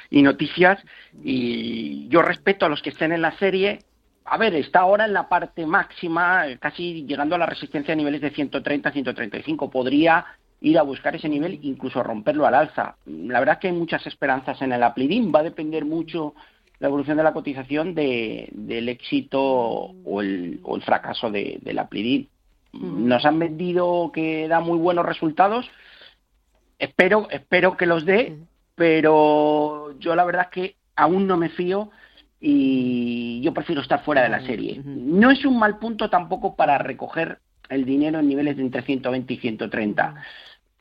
y 0.09 0.23
noticias. 0.23 0.83
Y 1.23 2.07
yo 2.07 2.23
respeto 2.23 2.65
a 2.65 2.69
los 2.69 2.81
que 2.81 2.89
estén 2.89 3.11
en 3.11 3.21
la 3.21 3.37
serie. 3.37 3.79
A 4.25 4.37
ver, 4.37 4.55
está 4.55 4.79
ahora 4.79 5.05
en 5.05 5.13
la 5.13 5.29
parte 5.29 5.67
máxima, 5.67 6.45
casi 6.59 7.05
llegando 7.05 7.35
a 7.35 7.37
la 7.37 7.45
resistencia 7.45 7.93
a 7.93 7.97
niveles 7.97 8.21
de 8.21 8.31
130, 8.31 8.91
135. 8.91 9.69
Podría 9.69 10.25
ir 10.61 10.79
a 10.79 10.81
buscar 10.81 11.15
ese 11.15 11.29
nivel, 11.29 11.59
incluso 11.61 12.01
romperlo 12.01 12.47
al 12.47 12.55
alza. 12.55 12.95
La 13.05 13.39
verdad 13.39 13.55
es 13.55 13.59
que 13.59 13.67
hay 13.67 13.73
muchas 13.73 14.07
esperanzas 14.07 14.59
en 14.63 14.71
el 14.71 14.81
Aplidin. 14.81 15.31
Va 15.31 15.41
a 15.41 15.43
depender 15.43 15.85
mucho 15.85 16.33
la 16.79 16.87
evolución 16.87 17.17
de 17.17 17.23
la 17.23 17.33
cotización 17.33 17.95
de, 17.95 18.49
del 18.51 18.89
éxito 18.89 19.41
o 19.41 20.21
el, 20.21 20.59
o 20.63 20.75
el 20.75 20.81
fracaso 20.81 21.31
de, 21.31 21.59
de 21.61 21.73
la 21.73 21.87
Plidin. 21.87 22.29
Nos 22.73 23.25
han 23.25 23.39
vendido 23.39 24.11
que 24.13 24.47
da 24.47 24.59
muy 24.59 24.77
buenos 24.77 25.05
resultados. 25.05 25.69
Espero, 26.77 27.29
espero 27.29 27.77
que 27.77 27.85
los 27.85 28.05
dé, 28.05 28.37
pero 28.75 29.97
yo 29.99 30.15
la 30.15 30.25
verdad 30.25 30.47
es 30.49 30.49
que 30.49 30.75
aún 30.95 31.25
no 31.25 31.37
me 31.37 31.49
fío 31.49 31.89
y 32.41 33.39
yo 33.41 33.53
prefiero 33.53 33.81
estar 33.81 34.03
fuera 34.03 34.23
de 34.23 34.29
la 34.29 34.41
serie. 34.41 34.81
No 34.83 35.31
es 35.31 35.45
un 35.45 35.57
mal 35.57 35.79
punto 35.79 36.09
tampoco 36.09 36.55
para 36.55 36.77
recoger 36.77 37.39
el 37.69 37.85
dinero 37.85 38.19
en 38.19 38.27
niveles 38.27 38.57
de 38.57 38.63
entre 38.63 38.81
120 38.81 39.33
y 39.33 39.37
130 39.37 40.15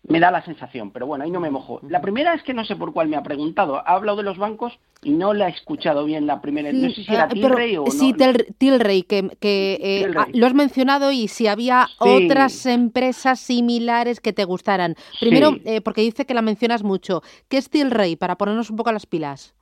me 0.06 0.20
da 0.20 0.30
la 0.30 0.44
sensación, 0.44 0.90
pero 0.90 1.06
bueno, 1.06 1.24
ahí 1.24 1.30
no 1.30 1.40
me 1.40 1.50
mojo. 1.50 1.80
La 1.88 2.00
primera 2.00 2.34
es 2.34 2.42
que 2.42 2.52
no 2.52 2.64
sé 2.64 2.76
por 2.76 2.92
cuál 2.92 3.08
me 3.08 3.16
ha 3.16 3.22
preguntado. 3.22 3.76
Ha 3.76 3.94
hablado 3.94 4.18
de 4.18 4.22
los 4.22 4.36
bancos 4.36 4.78
y 5.02 5.10
no 5.10 5.32
le 5.32 5.44
ha 5.44 5.48
escuchado 5.48 6.04
bien 6.04 6.26
la 6.26 6.42
primera. 6.42 6.70
no 6.72 6.90
sé 6.90 7.04
si 7.04 7.12
era 7.12 7.24
ah, 7.24 7.28
Tilray 7.28 7.78
o 7.78 7.86
sí, 7.86 8.12
no. 8.12 8.34
Tilray, 8.58 9.02
que, 9.04 9.30
que 9.40 9.78
eh, 9.80 10.12
ah, 10.16 10.26
lo 10.32 10.46
has 10.46 10.54
mencionado 10.54 11.10
y 11.10 11.28
si 11.28 11.46
había 11.46 11.88
otras 11.98 12.66
empresas 12.66 13.40
similares 13.40 14.20
que 14.20 14.34
te 14.34 14.44
gustaran. 14.44 14.94
Primero, 15.20 15.56
eh, 15.64 15.80
porque 15.80 16.02
dice 16.02 16.26
que 16.26 16.34
la 16.34 16.42
mencionas 16.42 16.82
mucho. 16.82 17.22
¿Qué 17.48 17.56
es 17.56 17.70
Tilray? 17.70 18.16
Para 18.16 18.36
ponernos 18.36 18.70
un 18.70 18.76
poco 18.76 18.90
a 18.90 18.92
las 18.92 19.06
pilas. 19.06 19.54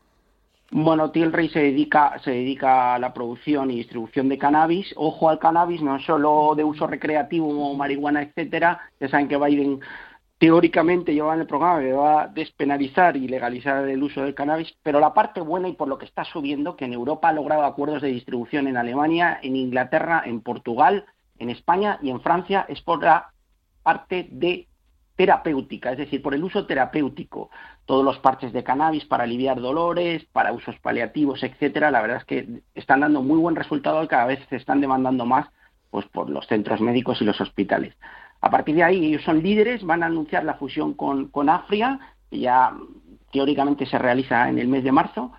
Bueno, 0.75 1.11
Tilray 1.11 1.51
se 1.51 1.59
dedica, 1.61 2.19
se 2.25 2.31
dedica 2.31 2.95
a 2.95 2.99
la 2.99 3.13
producción 3.13 3.71
y 3.71 3.77
distribución 3.77 4.31
de 4.31 4.39
cannabis. 4.39 4.93
Ojo 4.97 5.29
al 5.29 5.39
cannabis, 5.39 5.83
no 5.83 6.01
solo 6.01 6.55
de 6.57 6.65
uso 6.65 6.87
recreativo, 6.87 7.75
marihuana, 7.75 8.23
etcétera. 8.23 8.81
Ya 8.99 9.09
saben 9.09 9.29
que 9.29 9.37
Biden 9.37 9.81
teóricamente 10.43 11.15
lleva 11.15 11.35
en 11.35 11.43
el 11.43 11.47
programa 11.47 11.79
que 11.79 11.93
va 11.93 12.23
a 12.23 12.27
despenalizar 12.27 13.17
y 13.17 13.29
legalizar 13.29 13.89
el 13.89 14.03
uso 14.03 14.23
del 14.23 14.35
cannabis, 14.35 14.75
pero 14.83 14.99
la 14.99 15.15
parte 15.15 15.41
buena 15.41 15.69
y 15.69 15.75
por 15.75 15.87
lo 15.87 15.99
que 15.99 16.05
está 16.05 16.25
subiendo, 16.25 16.75
que 16.75 16.85
en 16.85 16.93
Europa 16.93 17.29
ha 17.29 17.33
logrado 17.33 17.63
acuerdos 17.63 18.03
de 18.03 18.09
distribución 18.09 18.67
en 18.67 18.77
Alemania, 18.77 19.39
en 19.41 19.55
Inglaterra, 19.55 20.25
en 20.27 20.41
Portugal, 20.41 21.05
en 21.39 21.49
España 21.49 22.01
y 22.03 22.11
en 22.11 22.21
Francia, 22.21 22.67
es 22.69 22.83
por 22.83 23.05
la 23.05 23.31
parte 23.85 24.27
de 24.33 24.67
terapéutica, 25.15 25.93
es 25.93 25.99
decir, 25.99 26.21
por 26.21 26.35
el 26.35 26.43
uso 26.43 26.67
terapéutico. 26.67 27.51
Todos 27.87 28.05
los 28.05 28.19
parches 28.19 28.53
de 28.53 28.65
cannabis 28.65 29.05
para 29.05 29.23
aliviar 29.23 29.61
dolores, 29.61 30.25
para 30.33 30.53
usos 30.53 30.77
paliativos, 30.81 31.45
etcétera, 31.45 31.93
la 31.93 32.03
verdad 32.03 32.17
es 32.17 32.25
que 32.25 32.63
están 32.75 32.99
dando 32.99 33.23
muy 33.23 33.39
buen 33.39 33.55
resultado 33.55 34.03
y 34.03 34.09
cada 34.09 34.25
vez 34.25 34.41
se 34.51 34.57
están 34.57 34.81
demandando 34.81 35.25
más 35.25 35.47
pues 35.93 36.05
por 36.07 36.29
los 36.29 36.49
centros 36.49 36.81
médicos 36.81 37.23
y 37.23 37.25
los 37.25 37.41
hospitales. 37.41 37.95
A 38.43 38.51
partir 38.51 38.75
de 38.75 38.83
ahí, 38.83 39.07
ellos 39.07 39.23
son 39.23 39.43
líderes, 39.43 39.85
van 39.85 40.03
a 40.03 40.07
anunciar 40.07 40.45
la 40.45 40.55
fusión 40.55 40.95
con, 40.95 41.29
con 41.29 41.49
Afria, 41.49 41.99
que 42.31 42.41
ya 42.41 42.77
teóricamente 43.33 43.87
se 43.87 43.99
realiza 43.99 44.49
en 44.49 44.59
el 44.59 44.69
mes 44.69 44.85
de 44.85 44.93
marzo, 44.93 45.33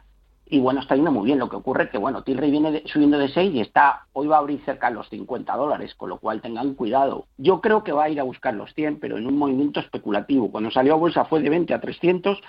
y 0.46 0.60
bueno, 0.60 0.82
está 0.82 0.96
yendo 0.96 1.12
muy 1.12 1.26
bien. 1.26 1.40
Lo 1.40 1.50
que 1.50 1.56
ocurre 1.56 1.86
es 1.86 1.90
que, 1.90 1.98
bueno, 1.98 2.24
Tilray 2.24 2.52
viene 2.52 2.84
subiendo 2.86 3.18
de 3.18 3.28
6 3.28 3.56
y 3.56 3.60
está, 3.60 4.06
hoy 4.14 4.28
va 4.28 4.36
a 4.36 4.40
abrir 4.40 4.64
cerca 4.64 4.90
de 4.90 4.96
los 4.96 5.10
50 5.10 5.56
dólares, 5.56 5.96
con 5.96 6.10
lo 6.10 6.20
cual 6.20 6.42
tengan 6.42 6.76
cuidado. 6.76 7.26
Yo 7.38 7.60
creo 7.60 7.84
que 7.84 7.92
va 7.92 8.04
a 8.04 8.10
ir 8.10 8.20
a 8.20 8.24
buscar 8.24 8.54
los 8.54 8.74
100, 8.74 9.00
pero 9.00 9.18
en 9.18 9.26
un 9.26 9.38
movimiento 9.38 9.80
especulativo. 9.80 10.52
Cuando 10.52 10.70
salió 10.70 10.94
a 10.94 10.98
bolsa 10.98 11.26
fue 11.26 11.42
de 11.42 11.50
20 11.50 11.74
a 11.74 11.82
300 11.82 12.40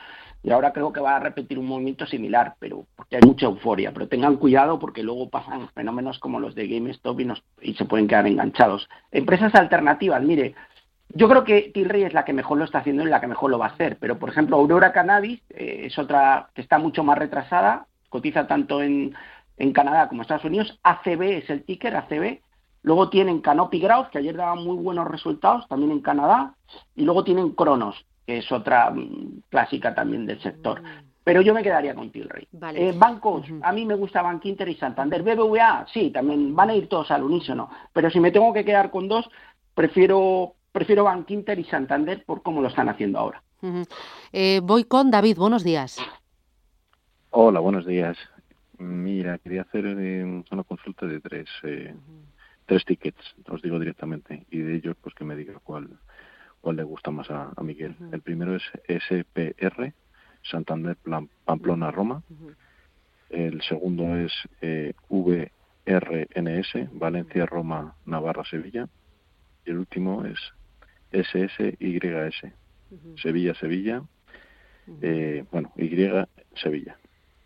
y 0.44 0.50
ahora 0.50 0.74
creo 0.74 0.92
que 0.92 1.00
va 1.00 1.16
a 1.16 1.20
repetir 1.20 1.58
un 1.58 1.66
movimiento 1.66 2.06
similar, 2.06 2.54
pero 2.58 2.84
porque 2.94 3.16
hay 3.16 3.22
mucha 3.26 3.46
euforia. 3.46 3.92
Pero 3.94 4.08
tengan 4.08 4.36
cuidado 4.36 4.78
porque 4.78 5.02
luego 5.02 5.30
pasan 5.30 5.70
fenómenos 5.70 6.18
como 6.18 6.38
los 6.38 6.54
de 6.54 6.68
GameStop 6.68 7.18
y, 7.18 7.32
y 7.62 7.74
se 7.74 7.86
pueden 7.86 8.06
quedar 8.06 8.26
enganchados. 8.26 8.86
Empresas 9.10 9.54
alternativas, 9.54 10.22
mire, 10.22 10.54
yo 11.08 11.30
creo 11.30 11.44
que 11.44 11.70
Tilray 11.72 12.02
es 12.02 12.12
la 12.12 12.26
que 12.26 12.34
mejor 12.34 12.58
lo 12.58 12.64
está 12.64 12.80
haciendo 12.80 13.04
y 13.04 13.06
la 13.08 13.22
que 13.22 13.26
mejor 13.26 13.50
lo 13.50 13.58
va 13.58 13.66
a 13.66 13.70
hacer, 13.70 13.96
pero 13.98 14.18
por 14.18 14.28
ejemplo 14.28 14.56
Aurora 14.56 14.92
Cannabis 14.92 15.40
eh, 15.50 15.82
es 15.84 15.98
otra 15.98 16.50
que 16.54 16.60
está 16.60 16.78
mucho 16.78 17.02
más 17.04 17.16
retrasada, 17.16 17.86
cotiza 18.10 18.46
tanto 18.46 18.82
en, 18.82 19.14
en 19.56 19.72
Canadá 19.72 20.08
como 20.08 20.20
en 20.20 20.22
Estados 20.22 20.44
Unidos, 20.44 20.78
ACB 20.82 21.22
es 21.22 21.50
el 21.50 21.62
ticker, 21.64 21.96
ACB, 21.96 22.40
luego 22.82 23.08
tienen 23.10 23.40
Canopy 23.40 23.80
Growth, 23.80 24.08
que 24.08 24.18
ayer 24.18 24.36
daba 24.36 24.56
muy 24.56 24.76
buenos 24.76 25.06
resultados, 25.06 25.66
también 25.68 25.92
en 25.92 26.00
Canadá, 26.00 26.54
y 26.96 27.04
luego 27.04 27.22
tienen 27.22 27.50
Cronos, 27.50 28.04
que 28.26 28.38
es 28.38 28.52
otra 28.52 28.90
mm, 28.90 29.42
clásica 29.48 29.94
también 29.94 30.26
del 30.26 30.40
sector. 30.40 30.82
Mm. 30.82 31.14
Pero 31.24 31.40
yo 31.40 31.54
me 31.54 31.62
quedaría 31.62 31.94
con 31.94 32.10
Tilray. 32.10 32.46
Eh, 32.74 32.92
bancos, 32.94 33.46
a 33.62 33.72
mí 33.72 33.86
me 33.86 33.94
gusta 33.94 34.20
Bankinter 34.20 34.68
y 34.68 34.74
Santander. 34.76 35.22
BBVA, 35.22 35.86
sí, 35.90 36.10
también 36.10 36.54
van 36.54 36.68
a 36.68 36.74
ir 36.74 36.86
todos 36.86 37.10
al 37.10 37.24
unísono. 37.24 37.70
Pero 37.94 38.10
si 38.10 38.20
me 38.20 38.30
tengo 38.30 38.52
que 38.52 38.64
quedar 38.64 38.90
con 38.90 39.08
dos, 39.08 39.30
prefiero, 39.74 40.54
prefiero 40.70 41.04
Bankinter 41.04 41.58
y 41.58 41.64
Santander 41.64 42.24
por 42.26 42.42
cómo 42.42 42.60
lo 42.60 42.68
están 42.68 42.90
haciendo 42.90 43.18
ahora. 43.18 43.42
Eh, 44.32 44.60
voy 44.62 44.84
con 44.84 45.10
David, 45.10 45.38
buenos 45.38 45.64
días. 45.64 45.98
Hola, 47.30 47.60
buenos 47.60 47.86
días. 47.86 48.18
Mira, 48.76 49.38
quería 49.38 49.62
hacer 49.62 49.86
eh, 49.86 50.42
una 50.50 50.64
consulta 50.64 51.06
de 51.06 51.20
tres, 51.20 51.48
tres 52.66 52.84
tickets, 52.84 53.34
os 53.48 53.62
digo 53.62 53.78
directamente, 53.78 54.44
y 54.50 54.58
de 54.58 54.74
ellos 54.74 54.96
pues 55.00 55.14
que 55.14 55.24
me 55.24 55.36
diga 55.36 55.54
cuál, 55.64 55.88
cuál 56.64 56.76
le 56.76 56.82
gusta 56.82 57.10
más 57.10 57.30
a, 57.30 57.52
Miguel. 57.62 57.94
El 58.10 58.22
primero 58.22 58.56
es 58.56 58.62
SPR, 58.88 59.92
Santander 60.42 60.96
Pamplona 61.44 61.90
Roma. 61.90 62.22
El 63.28 63.60
segundo 63.62 64.16
es 64.16 64.32
eh, 64.62 64.94
VRNS, 65.10 66.88
Valencia 66.92 67.44
Roma 67.44 67.94
Navarra 68.06 68.44
Sevilla. 68.46 68.88
Y 69.66 69.70
el 69.70 69.78
último 69.78 70.24
es 70.24 70.38
SSYS, 71.12 72.52
Sevilla 73.22 73.54
Sevilla. 73.54 74.02
Eh, 75.02 75.44
bueno, 75.52 75.70
Y 75.76 75.90
Sevilla. 76.56 76.96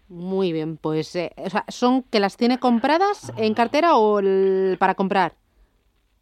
Muy 0.08 0.52
bien, 0.52 0.76
pues 0.76 1.14
eh, 1.16 1.32
o 1.36 1.50
sea, 1.50 1.64
¿son 1.68 2.04
que 2.04 2.20
las 2.20 2.36
tiene 2.36 2.58
compradas 2.58 3.32
en 3.36 3.52
cartera 3.54 3.96
o 3.96 4.20
para 4.78 4.94
comprar? 4.94 5.34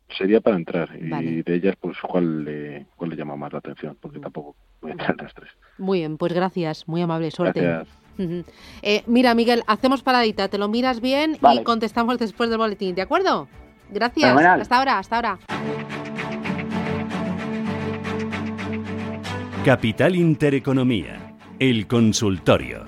Sería 0.09 0.41
para 0.41 0.57
entrar 0.57 0.91
y 0.97 1.43
de 1.43 1.55
ellas 1.55 1.75
pues 1.81 1.97
cuál 2.01 2.45
le, 2.45 2.87
cuál 2.97 3.11
le 3.11 3.17
llama 3.17 3.37
más 3.37 3.53
la 3.53 3.59
atención, 3.59 3.97
porque 4.01 4.21
tampoco 4.21 4.55
voy 4.81 4.91
a 4.91 4.93
entrar 4.93 5.17
las 5.21 5.35
tres. 5.35 5.51
Muy 5.79 5.99
bien, 5.99 6.17
pues 6.17 6.33
gracias, 6.33 6.87
muy 6.87 7.03
amable, 7.03 7.31
suerte. 7.31 7.83
Eh, 8.81 9.03
mira, 9.07 9.35
Miguel, 9.35 9.63
hacemos 9.67 10.03
paradita, 10.03 10.49
te 10.49 10.57
lo 10.57 10.69
miras 10.69 11.03
bien 11.03 11.37
y 11.53 11.63
contestamos 11.65 12.17
después 12.19 12.49
del 12.49 12.57
boletín, 12.57 12.95
¿de 12.95 13.03
acuerdo? 13.03 13.47
Gracias. 13.91 14.35
Hasta 14.35 14.79
ahora, 14.79 14.99
hasta 14.99 15.17
ahora. 15.17 15.39
Capital 19.67 20.15
Intereconomía, 20.15 21.35
el 21.59 21.87
consultorio. 21.87 22.85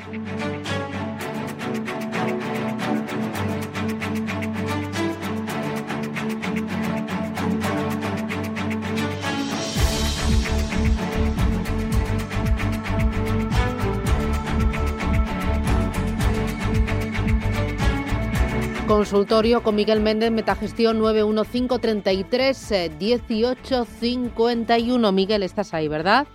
Consultorio 18.99 19.63
con 19.63 19.77
Miguel 19.77 20.01
Méndez, 20.01 20.33
Metagestión 20.33 20.99
91533 20.99 22.91
1851. 22.99 25.13
Miguel, 25.13 25.45
estás 25.45 25.73
ahí, 25.73 25.87
¿verdad? 25.87 26.27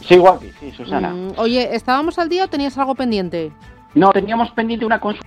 Sí, 0.00 0.16
guapi, 0.16 0.50
sí, 0.58 0.72
Susana. 0.72 1.10
Mm, 1.10 1.34
oye, 1.36 1.76
¿estábamos 1.76 2.18
al 2.18 2.28
día 2.28 2.46
o 2.46 2.48
tenías 2.48 2.76
algo 2.78 2.96
pendiente? 2.96 3.52
No, 3.94 4.10
teníamos 4.10 4.50
pendiente 4.50 4.84
una 4.84 4.98
consulta 4.98 5.24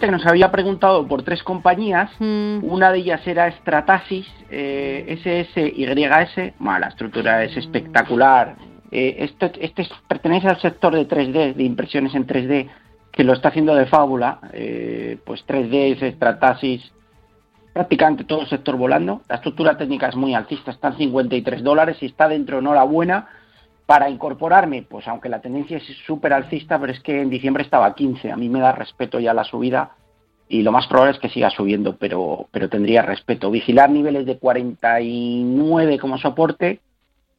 que 0.00 0.10
nos 0.10 0.26
había 0.26 0.50
preguntado 0.50 1.06
por 1.06 1.22
tres 1.22 1.44
compañías. 1.44 2.10
Mm. 2.18 2.64
Una 2.64 2.90
de 2.90 2.98
ellas 2.98 3.24
era 3.24 3.48
Stratasis, 3.52 4.26
eh, 4.50 5.16
SSYS. 5.22 6.54
Bueno, 6.58 6.80
la 6.80 6.88
estructura 6.88 7.44
es 7.44 7.56
espectacular. 7.56 8.56
Eh, 8.90 9.14
esto, 9.20 9.48
este 9.60 9.86
pertenece 10.08 10.48
al 10.48 10.60
sector 10.60 10.92
de 10.92 11.06
3D, 11.06 11.54
de 11.54 11.62
impresiones 11.62 12.16
en 12.16 12.26
3D 12.26 12.68
que 13.12 13.24
lo 13.24 13.34
está 13.34 13.50
haciendo 13.50 13.74
de 13.74 13.86
fábula, 13.86 14.40
eh, 14.52 15.18
pues 15.24 15.46
3D, 15.46 16.02
Estratasis, 16.02 16.92
prácticamente 17.72 18.24
todo 18.24 18.40
el 18.40 18.48
sector 18.48 18.76
volando. 18.76 19.22
La 19.28 19.36
estructura 19.36 19.76
técnica 19.76 20.08
es 20.08 20.16
muy 20.16 20.34
alcista, 20.34 20.70
está 20.70 20.88
en 20.88 20.96
53 20.96 21.62
dólares 21.62 21.98
y 22.00 22.06
está 22.06 22.26
dentro 22.28 22.62
no 22.62 22.74
la 22.74 22.84
buena 22.84 23.28
para 23.86 24.08
incorporarme, 24.08 24.82
pues 24.82 25.06
aunque 25.06 25.28
la 25.28 25.40
tendencia 25.40 25.76
es 25.76 25.84
súper 26.06 26.32
alcista, 26.32 26.78
pero 26.78 26.92
es 26.92 27.00
que 27.00 27.20
en 27.20 27.28
diciembre 27.28 27.62
estaba 27.62 27.86
a 27.86 27.94
15, 27.94 28.32
a 28.32 28.36
mí 28.36 28.48
me 28.48 28.60
da 28.60 28.72
respeto 28.72 29.20
ya 29.20 29.34
la 29.34 29.44
subida 29.44 29.92
y 30.48 30.62
lo 30.62 30.72
más 30.72 30.86
probable 30.86 31.12
es 31.12 31.18
que 31.18 31.28
siga 31.28 31.50
subiendo, 31.50 31.96
pero, 31.96 32.46
pero 32.50 32.68
tendría 32.68 33.02
respeto. 33.02 33.50
Vigilar 33.50 33.90
niveles 33.90 34.26
de 34.26 34.38
49 34.38 35.98
como 35.98 36.18
soporte 36.18 36.80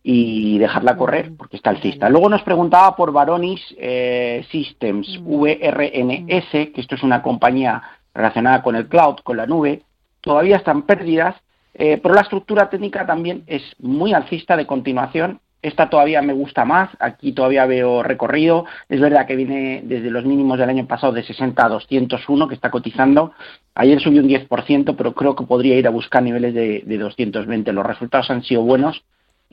y 0.04 0.58
dejarla 0.58 0.98
correr 0.98 1.32
porque 1.38 1.56
está 1.56 1.70
alcista. 1.70 2.10
Luego 2.10 2.28
nos 2.28 2.44
preguntaba 2.44 2.96
por 2.96 3.14
Varonis 3.14 3.62
eh, 3.78 4.46
Systems, 4.52 5.20
VRNS, 5.24 6.52
que 6.52 6.82
esto 6.82 6.96
es 6.96 7.04
una 7.04 7.22
compañía 7.22 7.82
relacionada 8.14 8.62
con 8.62 8.76
el 8.76 8.88
cloud, 8.88 9.16
con 9.24 9.38
la 9.38 9.48
nube, 9.48 9.84
todavía 10.20 10.58
están 10.58 10.84
pérdidas, 10.84 11.36
eh, 11.74 12.00
pero 12.04 12.14
la 12.14 12.22
estructura 12.22 12.70
técnica 12.70 13.06
también 13.06 13.44
es 13.48 13.64
muy 13.80 14.14
alcista 14.14 14.58
de 14.58 14.68
continuación. 14.68 15.40
Esta 15.62 15.90
todavía 15.90 16.22
me 16.22 16.34
gusta 16.34 16.66
más, 16.66 16.90
aquí 17.00 17.32
todavía 17.32 17.66
veo 17.66 18.04
recorrido. 18.04 18.66
Es 18.90 19.00
verdad 19.00 19.26
que 19.26 19.38
viene 19.38 19.82
desde 19.86 20.12
los 20.12 20.26
mínimos 20.26 20.60
del 20.60 20.70
año 20.70 20.86
pasado 20.86 21.14
de 21.14 21.24
60 21.24 21.66
a 21.66 21.70
201 21.70 22.50
que 22.50 22.56
está 22.56 22.70
cotizando. 22.70 23.32
Ayer 23.74 24.02
subió 24.02 24.22
un 24.22 24.28
10%, 24.28 24.96
pero 24.98 25.14
creo 25.14 25.38
que 25.38 25.46
podría 25.46 25.78
ir 25.78 25.88
a 25.88 25.92
buscar 25.92 26.22
niveles 26.22 26.54
de, 26.54 26.84
de 26.86 26.98
220. 26.98 27.72
Los 27.72 27.86
resultados 27.86 28.30
han 28.30 28.44
sido 28.44 28.62
buenos 28.64 29.06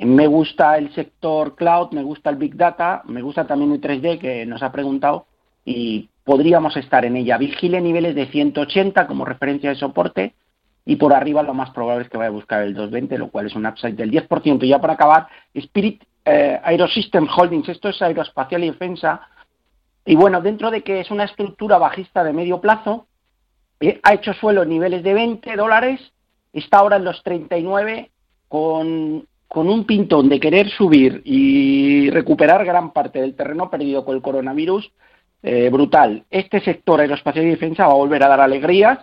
me 0.05 0.27
gusta 0.27 0.79
el 0.79 0.93
sector 0.95 1.55
cloud, 1.57 1.91
me 1.93 2.03
gusta 2.03 2.31
el 2.31 2.37
Big 2.37 2.57
Data, 2.57 3.03
me 3.07 3.23
gusta 3.23 3.47
también 3.47 3.73
el 3.73 3.81
3D 3.81 4.19
que 4.19 4.47
nos 4.47 4.63
ha 4.63 4.73
preguntado 4.73 5.27
y 5.65 6.09
podríamos 6.25 6.77
estar 6.77 7.05
en 7.05 7.17
ella. 7.17 7.39
Vigile 7.39 7.81
niveles 7.81 8.15
de 8.15 8.27
180 8.27 9.07
como 9.07 9.25
referencia 9.25 9.71
de 9.71 9.77
soporte 9.77 10.35
y 10.85 10.97
por 10.97 11.13
arriba 11.13 11.43
lo 11.43 11.55
más 11.55 11.71
probable 11.71 12.05
es 12.05 12.11
que 12.11 12.17
vaya 12.17 12.29
a 12.29 12.33
buscar 12.33 12.63
el 12.63 12.75
220, 12.75 13.19
lo 13.19 13.31
cual 13.31 13.47
es 13.47 13.55
un 13.55 13.67
upside 13.67 13.95
del 13.95 14.11
10%. 14.11 14.65
Y 14.65 14.69
ya 14.69 14.81
para 14.81 14.95
acabar, 14.95 15.29
Spirit 15.55 16.03
eh, 16.25 16.59
Aerosystem 16.63 17.27
Holdings, 17.29 17.69
esto 17.69 17.89
es 17.89 18.01
aeroespacial 18.01 18.65
y 18.65 18.71
defensa. 18.71 19.29
Y 20.05 20.17
bueno, 20.17 20.41
dentro 20.41 20.71
de 20.71 20.83
que 20.83 21.01
es 21.01 21.11
una 21.11 21.25
estructura 21.25 21.79
bajista 21.79 22.25
de 22.25 22.33
medio 22.33 22.61
plazo, 22.61 23.07
eh, 23.81 24.01
ha 24.03 24.15
hecho 24.15 24.33
suelo 24.35 24.65
niveles 24.65 25.03
de 25.03 25.15
20 25.15 25.57
dólares, 25.57 26.01
está 26.53 26.79
ahora 26.79 26.97
en 26.97 27.05
los 27.05 27.23
39 27.23 28.11
con 28.49 29.27
con 29.51 29.69
un 29.69 29.85
pintón 29.85 30.29
de 30.29 30.39
querer 30.39 30.71
subir 30.71 31.23
y 31.25 32.09
recuperar 32.11 32.65
gran 32.65 32.93
parte 32.93 33.21
del 33.21 33.35
terreno 33.35 33.69
perdido 33.69 34.05
con 34.05 34.15
el 34.15 34.23
coronavirus, 34.23 34.93
eh, 35.43 35.69
brutal. 35.71 36.23
Este 36.31 36.61
sector 36.61 37.01
aeroespacial 37.01 37.45
y 37.47 37.51
defensa 37.51 37.85
va 37.89 37.93
a 37.95 37.97
volver 37.97 38.23
a 38.23 38.29
dar 38.29 38.41
alegrías 38.41 39.01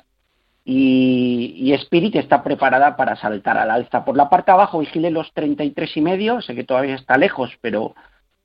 y, 0.63 1.73
Spirit 1.73 2.15
está 2.15 2.45
preparada 2.45 2.95
para 2.95 3.17
saltar 3.17 3.57
al 3.57 3.71
alza. 3.71 4.05
Por 4.05 4.15
la 4.15 4.29
parte 4.29 4.51
de 4.51 4.53
abajo 4.53 4.79
vigile 4.79 5.11
los 5.11 5.33
33 5.33 5.97
y 5.97 6.01
medio, 6.01 6.41
sé 6.41 6.55
que 6.55 6.63
todavía 6.63 6.95
está 6.95 7.17
lejos, 7.17 7.51
pero, 7.59 7.93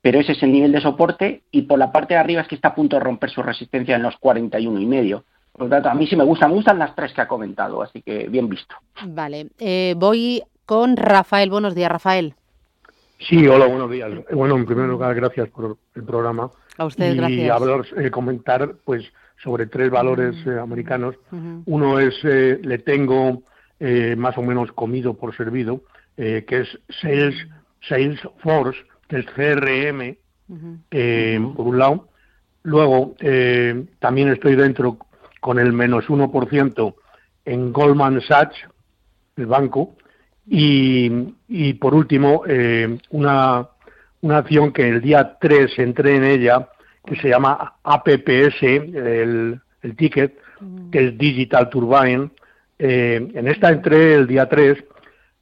pero 0.00 0.18
ese 0.18 0.32
es 0.32 0.42
el 0.42 0.50
nivel 0.50 0.72
de 0.72 0.80
soporte 0.80 1.44
y 1.52 1.62
por 1.62 1.78
la 1.78 1.92
parte 1.92 2.14
de 2.14 2.20
arriba 2.20 2.42
es 2.42 2.48
que 2.48 2.56
está 2.56 2.68
a 2.68 2.74
punto 2.74 2.96
de 2.96 3.04
romper 3.04 3.30
su 3.30 3.44
resistencia 3.44 3.94
en 3.94 4.02
los 4.02 4.16
41 4.16 4.80
y 4.80 4.86
medio. 4.86 5.24
Por 5.52 5.66
lo 5.66 5.68
tanto, 5.68 5.88
a 5.88 5.94
mí 5.94 6.08
sí 6.08 6.16
me 6.16 6.24
gustan, 6.24 6.50
me 6.50 6.56
gustan 6.56 6.80
las 6.80 6.96
tres 6.96 7.12
que 7.12 7.20
ha 7.20 7.28
comentado, 7.28 7.80
así 7.80 8.02
que 8.02 8.26
bien 8.26 8.48
visto. 8.48 8.74
Vale, 9.06 9.50
eh, 9.60 9.94
voy 9.96 10.42
con 10.66 10.96
Rafael. 10.96 11.50
Buenos 11.50 11.74
días, 11.74 11.90
Rafael. 11.90 12.34
Sí, 13.28 13.46
hola, 13.46 13.66
buenos 13.66 13.90
días. 13.90 14.10
Bueno, 14.32 14.56
en 14.56 14.66
primer 14.66 14.88
lugar, 14.88 15.14
gracias 15.14 15.48
por 15.50 15.76
el 15.94 16.04
programa. 16.04 16.50
A 16.76 16.84
ustedes, 16.84 17.16
gracias. 17.16 17.40
Y 17.40 17.48
hablar, 17.48 17.84
eh, 17.96 18.10
comentar, 18.10 18.74
pues, 18.84 19.04
sobre 19.42 19.66
tres 19.66 19.90
valores 19.90 20.34
eh, 20.46 20.58
americanos. 20.58 21.16
Uno 21.66 21.98
es, 21.98 22.14
eh, 22.24 22.58
le 22.62 22.78
tengo 22.78 23.42
más 24.16 24.38
o 24.38 24.42
menos 24.42 24.70
comido 24.70 25.14
por 25.14 25.36
servido, 25.36 25.80
que 26.14 26.44
es 26.48 26.78
Sales, 27.00 27.34
Salesforce, 27.88 28.78
que 29.08 29.18
es 29.18 29.26
CRM, 29.26 30.16
por 31.56 31.66
un 31.66 31.78
lado. 31.78 32.08
Luego, 32.62 33.16
también 33.98 34.28
estoy 34.28 34.54
dentro 34.54 34.98
con 35.40 35.58
el 35.58 35.72
menos 35.72 36.08
1% 36.08 36.94
en 37.44 37.72
Goldman 37.72 38.20
Sachs, 38.20 38.56
el 39.36 39.46
banco, 39.46 39.96
y, 40.48 41.34
y 41.48 41.74
por 41.74 41.94
último, 41.94 42.42
eh, 42.46 42.98
una, 43.10 43.68
una 44.20 44.38
acción 44.38 44.72
que 44.72 44.88
el 44.88 45.00
día 45.00 45.36
3 45.40 45.78
entré 45.78 46.16
en 46.16 46.24
ella, 46.24 46.68
que 47.04 47.16
se 47.16 47.28
llama 47.28 47.74
APPS, 47.82 48.62
el, 48.62 49.60
el 49.82 49.96
ticket, 49.96 50.38
que 50.90 51.08
es 51.08 51.18
Digital 51.18 51.68
Turbine. 51.68 52.30
Eh, 52.78 53.28
en 53.34 53.48
esta 53.48 53.70
entré 53.70 54.14
el 54.14 54.26
día 54.26 54.48
3, 54.48 54.84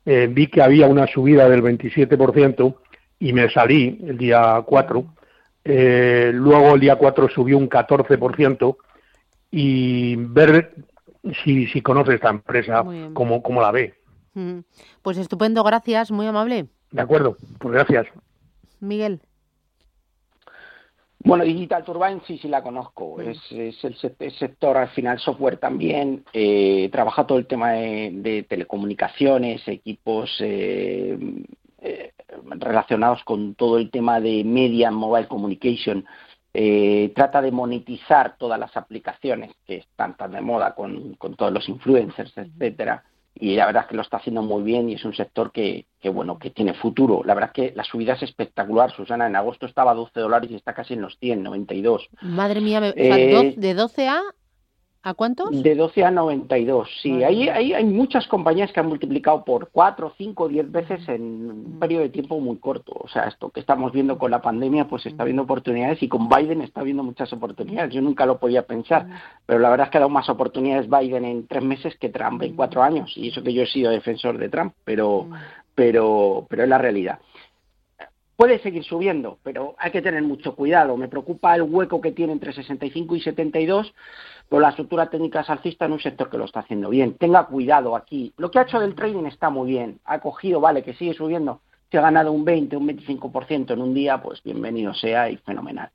eh, 0.06 0.28
vi 0.30 0.46
que 0.46 0.62
había 0.62 0.86
una 0.86 1.06
subida 1.06 1.48
del 1.48 1.62
27% 1.62 2.74
y 3.18 3.32
me 3.32 3.50
salí 3.50 3.98
el 4.06 4.18
día 4.18 4.62
4. 4.64 5.04
Eh, 5.64 6.30
luego 6.34 6.74
el 6.74 6.80
día 6.80 6.96
4 6.96 7.28
subió 7.28 7.58
un 7.58 7.68
14% 7.68 8.76
y 9.50 10.16
ver 10.16 10.72
si, 11.44 11.66
si 11.66 11.82
conoce 11.82 12.14
esta 12.14 12.30
empresa, 12.30 12.82
cómo, 13.12 13.42
cómo 13.42 13.60
la 13.60 13.70
ve. 13.70 13.94
Pues 15.02 15.18
estupendo, 15.18 15.62
gracias, 15.64 16.10
muy 16.10 16.26
amable. 16.26 16.68
De 16.90 17.02
acuerdo, 17.02 17.36
pues 17.58 17.74
gracias. 17.74 18.06
Miguel. 18.80 19.20
Bueno, 21.22 21.44
Digital 21.44 21.84
Turbine 21.84 22.22
sí, 22.26 22.38
sí 22.38 22.48
la 22.48 22.62
conozco. 22.62 23.20
Es, 23.20 23.38
el, 23.52 23.94
sector 24.32 24.76
al 24.78 24.88
final 24.88 25.18
software 25.18 25.58
también. 25.58 26.24
Eh, 26.32 26.88
trabaja 26.90 27.26
todo 27.26 27.38
el 27.38 27.46
tema 27.46 27.72
de, 27.72 28.46
telecomunicaciones, 28.48 29.66
equipos 29.68 30.34
eh, 30.40 31.18
eh, 31.82 32.12
relacionados 32.58 33.22
con 33.24 33.54
todo 33.54 33.78
el 33.78 33.90
tema 33.90 34.18
de 34.18 34.44
media, 34.44 34.90
mobile 34.90 35.28
communication. 35.28 36.06
Eh, 36.54 37.12
trata 37.14 37.42
de 37.42 37.52
monetizar 37.52 38.36
todas 38.38 38.58
las 38.58 38.74
aplicaciones 38.76 39.52
que 39.66 39.76
están 39.76 40.16
tan 40.16 40.32
de 40.32 40.40
moda 40.40 40.74
con, 40.74 41.14
con 41.14 41.36
todos 41.36 41.52
los 41.52 41.68
influencers, 41.68 42.32
etcétera 42.36 43.04
y 43.34 43.54
la 43.54 43.66
verdad 43.66 43.84
es 43.84 43.88
que 43.88 43.96
lo 43.96 44.02
está 44.02 44.18
haciendo 44.18 44.42
muy 44.42 44.62
bien 44.62 44.90
y 44.90 44.94
es 44.94 45.04
un 45.04 45.14
sector 45.14 45.52
que, 45.52 45.86
que, 46.00 46.10
bueno 46.10 46.38
que 46.38 46.50
tiene 46.50 46.74
futuro. 46.74 47.22
La 47.24 47.34
verdad 47.34 47.50
es 47.54 47.70
que 47.70 47.76
la 47.76 47.84
subida 47.84 48.14
es 48.14 48.22
espectacular, 48.22 48.90
Susana. 48.94 49.26
En 49.26 49.36
agosto 49.36 49.66
estaba 49.66 49.92
a 49.92 49.94
12 49.94 50.20
dólares 50.20 50.50
y 50.50 50.56
está 50.56 50.74
casi 50.74 50.94
en 50.94 51.02
los 51.02 51.16
100, 51.18 51.42
92. 51.42 52.08
Madre 52.22 52.60
mía, 52.60 52.92
eh, 52.96 53.54
de 53.56 53.74
12 53.74 54.08
a 54.08 54.22
¿A 55.02 55.14
cuántos? 55.14 55.62
De 55.62 55.74
12 55.74 56.04
a 56.04 56.10
92, 56.10 56.86
sí. 57.00 57.24
Ahí, 57.24 57.48
ahí 57.48 57.72
hay 57.72 57.84
muchas 57.84 58.26
compañías 58.28 58.70
que 58.70 58.80
han 58.80 58.86
multiplicado 58.86 59.46
por 59.46 59.70
4, 59.70 60.12
5, 60.18 60.48
10 60.48 60.70
veces 60.70 61.08
en 61.08 61.50
un 61.50 61.78
periodo 61.80 62.02
de 62.02 62.10
tiempo 62.10 62.38
muy 62.38 62.58
corto. 62.58 62.92
O 62.94 63.08
sea, 63.08 63.24
esto 63.24 63.48
que 63.48 63.60
estamos 63.60 63.92
viendo 63.92 64.18
con 64.18 64.30
la 64.30 64.42
pandemia, 64.42 64.88
pues 64.88 65.06
está 65.06 65.24
viendo 65.24 65.44
oportunidades 65.44 66.02
y 66.02 66.08
con 66.08 66.28
Biden 66.28 66.60
está 66.60 66.82
viendo 66.82 67.02
muchas 67.02 67.32
oportunidades. 67.32 67.94
Yo 67.94 68.02
nunca 68.02 68.26
lo 68.26 68.38
podía 68.38 68.66
pensar, 68.66 69.06
pero 69.46 69.58
la 69.58 69.70
verdad 69.70 69.86
es 69.86 69.90
que 69.90 69.96
ha 69.96 70.00
dado 70.00 70.10
más 70.10 70.28
oportunidades 70.28 70.90
Biden 70.90 71.24
en 71.24 71.46
tres 71.46 71.64
meses 71.64 71.96
que 71.96 72.10
Trump 72.10 72.42
en 72.42 72.54
cuatro 72.54 72.82
años. 72.82 73.10
Y 73.16 73.28
eso 73.28 73.42
que 73.42 73.54
yo 73.54 73.62
he 73.62 73.66
sido 73.66 73.90
defensor 73.90 74.36
de 74.36 74.50
Trump, 74.50 74.74
pero, 74.84 75.28
pero, 75.74 76.46
pero 76.50 76.64
es 76.64 76.68
la 76.68 76.76
realidad. 76.76 77.20
Puede 78.36 78.58
seguir 78.60 78.84
subiendo, 78.84 79.38
pero 79.42 79.74
hay 79.78 79.90
que 79.90 80.00
tener 80.00 80.22
mucho 80.22 80.54
cuidado. 80.54 80.96
Me 80.96 81.08
preocupa 81.08 81.54
el 81.54 81.60
hueco 81.60 82.00
que 82.00 82.12
tiene 82.12 82.32
entre 82.32 82.54
65 82.54 83.16
y 83.16 83.20
72 83.20 83.94
por 84.50 84.60
la 84.60 84.70
estructura 84.70 85.08
técnica 85.08 85.44
alcista 85.46 85.84
en 85.84 85.92
un 85.92 86.00
sector 86.00 86.28
que 86.28 86.36
lo 86.36 86.44
está 86.44 86.60
haciendo 86.60 86.90
bien. 86.90 87.14
Tenga 87.14 87.46
cuidado 87.46 87.94
aquí. 87.94 88.34
Lo 88.36 88.50
que 88.50 88.58
ha 88.58 88.62
hecho 88.62 88.80
del 88.80 88.96
trading 88.96 89.24
está 89.26 89.48
muy 89.48 89.70
bien. 89.70 90.00
Ha 90.04 90.18
cogido, 90.18 90.60
vale, 90.60 90.82
que 90.82 90.92
sigue 90.94 91.14
subiendo. 91.14 91.60
Se 91.88 91.98
ha 91.98 92.02
ganado 92.02 92.32
un 92.32 92.44
20, 92.44 92.76
un 92.76 92.88
25% 92.88 93.72
en 93.72 93.80
un 93.80 93.94
día, 93.94 94.20
pues 94.20 94.42
bienvenido 94.42 94.92
sea 94.92 95.30
y 95.30 95.36
fenomenal. 95.36 95.90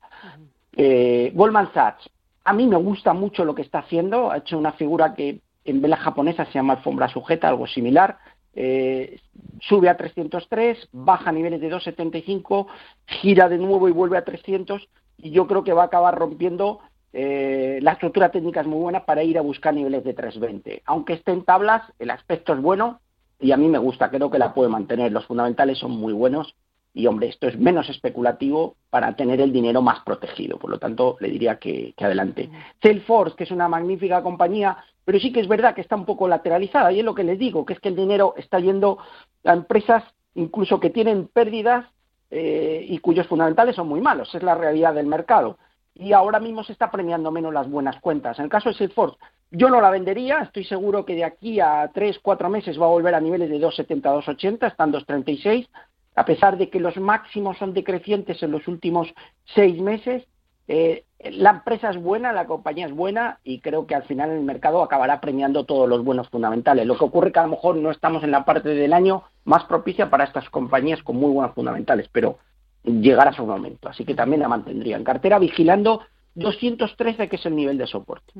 eh, 0.72 1.32
Goldman 1.34 1.70
Sachs, 1.74 2.08
a 2.44 2.54
mí 2.54 2.66
me 2.66 2.76
gusta 2.76 3.12
mucho 3.12 3.44
lo 3.44 3.54
que 3.54 3.60
está 3.60 3.80
haciendo. 3.80 4.30
Ha 4.30 4.38
hecho 4.38 4.58
una 4.58 4.72
figura 4.72 5.14
que 5.14 5.40
en 5.66 5.82
vela 5.82 5.98
japonesa 5.98 6.46
se 6.46 6.52
llama 6.52 6.74
alfombra 6.74 7.08
sujeta, 7.08 7.48
algo 7.48 7.66
similar 7.66 8.16
eh, 8.58 9.20
sube 9.60 9.90
a 9.90 9.98
303, 9.98 10.88
baja 10.90 11.28
a 11.28 11.32
niveles 11.32 11.60
de 11.60 11.68
275, 11.68 12.66
gira 13.06 13.50
de 13.50 13.58
nuevo 13.58 13.86
y 13.86 13.92
vuelve 13.92 14.16
a 14.16 14.24
300 14.24 14.88
y 15.18 15.30
yo 15.30 15.46
creo 15.46 15.62
que 15.62 15.74
va 15.74 15.82
a 15.82 15.86
acabar 15.86 16.18
rompiendo 16.18 16.80
eh, 17.18 17.78
la 17.80 17.92
estructura 17.92 18.28
técnica 18.28 18.60
es 18.60 18.66
muy 18.66 18.78
buena 18.78 19.06
para 19.06 19.22
ir 19.22 19.38
a 19.38 19.40
buscar 19.40 19.72
niveles 19.72 20.04
de 20.04 20.12
320. 20.12 20.82
Aunque 20.84 21.14
esté 21.14 21.32
en 21.32 21.44
tablas, 21.46 21.82
el 21.98 22.10
aspecto 22.10 22.52
es 22.52 22.60
bueno 22.60 23.00
y 23.40 23.52
a 23.52 23.56
mí 23.56 23.68
me 23.68 23.78
gusta, 23.78 24.10
creo 24.10 24.30
que 24.30 24.38
la 24.38 24.52
puede 24.52 24.68
mantener. 24.68 25.12
Los 25.12 25.24
fundamentales 25.24 25.78
son 25.78 25.92
muy 25.92 26.12
buenos 26.12 26.54
y, 26.92 27.06
hombre, 27.06 27.28
esto 27.28 27.48
es 27.48 27.58
menos 27.58 27.88
especulativo 27.88 28.76
para 28.90 29.16
tener 29.16 29.40
el 29.40 29.50
dinero 29.50 29.80
más 29.80 30.00
protegido. 30.00 30.58
Por 30.58 30.68
lo 30.68 30.78
tanto, 30.78 31.16
le 31.20 31.30
diría 31.30 31.58
que, 31.58 31.94
que 31.96 32.04
adelante. 32.04 32.50
Salesforce, 32.82 33.34
que 33.34 33.44
es 33.44 33.50
una 33.50 33.66
magnífica 33.66 34.22
compañía, 34.22 34.76
pero 35.06 35.18
sí 35.18 35.32
que 35.32 35.40
es 35.40 35.48
verdad 35.48 35.74
que 35.74 35.80
está 35.80 35.96
un 35.96 36.04
poco 36.04 36.28
lateralizada 36.28 36.92
y 36.92 36.98
es 36.98 37.04
lo 37.06 37.14
que 37.14 37.24
les 37.24 37.38
digo, 37.38 37.64
que 37.64 37.72
es 37.72 37.80
que 37.80 37.88
el 37.88 37.96
dinero 37.96 38.34
está 38.36 38.60
yendo 38.60 38.98
a 39.42 39.54
empresas 39.54 40.04
incluso 40.34 40.80
que 40.80 40.90
tienen 40.90 41.28
pérdidas 41.28 41.86
eh, 42.30 42.84
y 42.86 42.98
cuyos 42.98 43.26
fundamentales 43.26 43.74
son 43.74 43.88
muy 43.88 44.02
malos, 44.02 44.34
es 44.34 44.42
la 44.42 44.54
realidad 44.54 44.92
del 44.92 45.06
mercado. 45.06 45.56
Y 45.98 46.12
ahora 46.12 46.40
mismo 46.40 46.62
se 46.62 46.72
está 46.72 46.90
premiando 46.90 47.30
menos 47.30 47.54
las 47.54 47.70
buenas 47.70 47.98
cuentas. 48.00 48.38
En 48.38 48.44
el 48.44 48.50
caso 48.50 48.68
de 48.68 48.74
Salesforce, 48.74 49.16
yo 49.50 49.70
no 49.70 49.80
la 49.80 49.90
vendería, 49.90 50.40
estoy 50.40 50.64
seguro 50.64 51.06
que 51.06 51.14
de 51.14 51.24
aquí 51.24 51.58
a 51.58 51.90
tres, 51.94 52.18
cuatro 52.20 52.50
meses 52.50 52.80
va 52.80 52.84
a 52.84 52.90
volver 52.90 53.14
a 53.14 53.20
niveles 53.20 53.48
de 53.48 53.58
2,70, 53.58 54.02
2,80, 54.02 54.66
están 54.66 54.92
2,36, 54.92 55.68
a 56.14 56.24
pesar 56.24 56.58
de 56.58 56.68
que 56.68 56.80
los 56.80 56.96
máximos 56.98 57.56
son 57.56 57.72
decrecientes 57.72 58.42
en 58.42 58.50
los 58.50 58.68
últimos 58.68 59.08
seis 59.54 59.80
meses, 59.80 60.24
eh, 60.68 61.04
la 61.18 61.50
empresa 61.50 61.90
es 61.90 61.96
buena, 61.96 62.32
la 62.32 62.46
compañía 62.46 62.86
es 62.86 62.92
buena 62.92 63.38
y 63.42 63.60
creo 63.60 63.86
que 63.86 63.94
al 63.94 64.02
final 64.02 64.30
el 64.30 64.42
mercado 64.42 64.82
acabará 64.82 65.20
premiando 65.20 65.64
todos 65.64 65.88
los 65.88 66.04
buenos 66.04 66.28
fundamentales. 66.28 66.86
Lo 66.86 66.98
que 66.98 67.04
ocurre 67.04 67.32
que 67.32 67.38
a 67.38 67.44
lo 67.44 67.50
mejor 67.50 67.76
no 67.76 67.90
estamos 67.90 68.22
en 68.22 68.32
la 68.32 68.44
parte 68.44 68.70
del 68.70 68.92
año 68.92 69.22
más 69.44 69.64
propicia 69.64 70.10
para 70.10 70.24
estas 70.24 70.50
compañías 70.50 71.02
con 71.02 71.16
muy 71.16 71.30
buenos 71.30 71.54
fundamentales, 71.54 72.08
pero 72.12 72.38
llegará 72.86 73.32
su 73.32 73.44
momento. 73.44 73.88
Así 73.88 74.04
que 74.04 74.14
también 74.14 74.40
la 74.40 74.48
mantendría 74.48 74.96
en 74.96 75.04
cartera 75.04 75.38
vigilando 75.38 76.02
213, 76.34 77.28
que 77.28 77.36
es 77.36 77.46
el 77.46 77.56
nivel 77.56 77.78
de 77.78 77.86
soporte. 77.86 78.32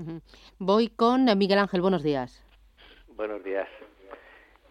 Voy 0.58 0.88
con 0.88 1.24
Miguel 1.36 1.58
Ángel. 1.58 1.80
Buenos 1.80 2.02
días. 2.02 2.42
Buenos 3.16 3.42
días. 3.42 3.68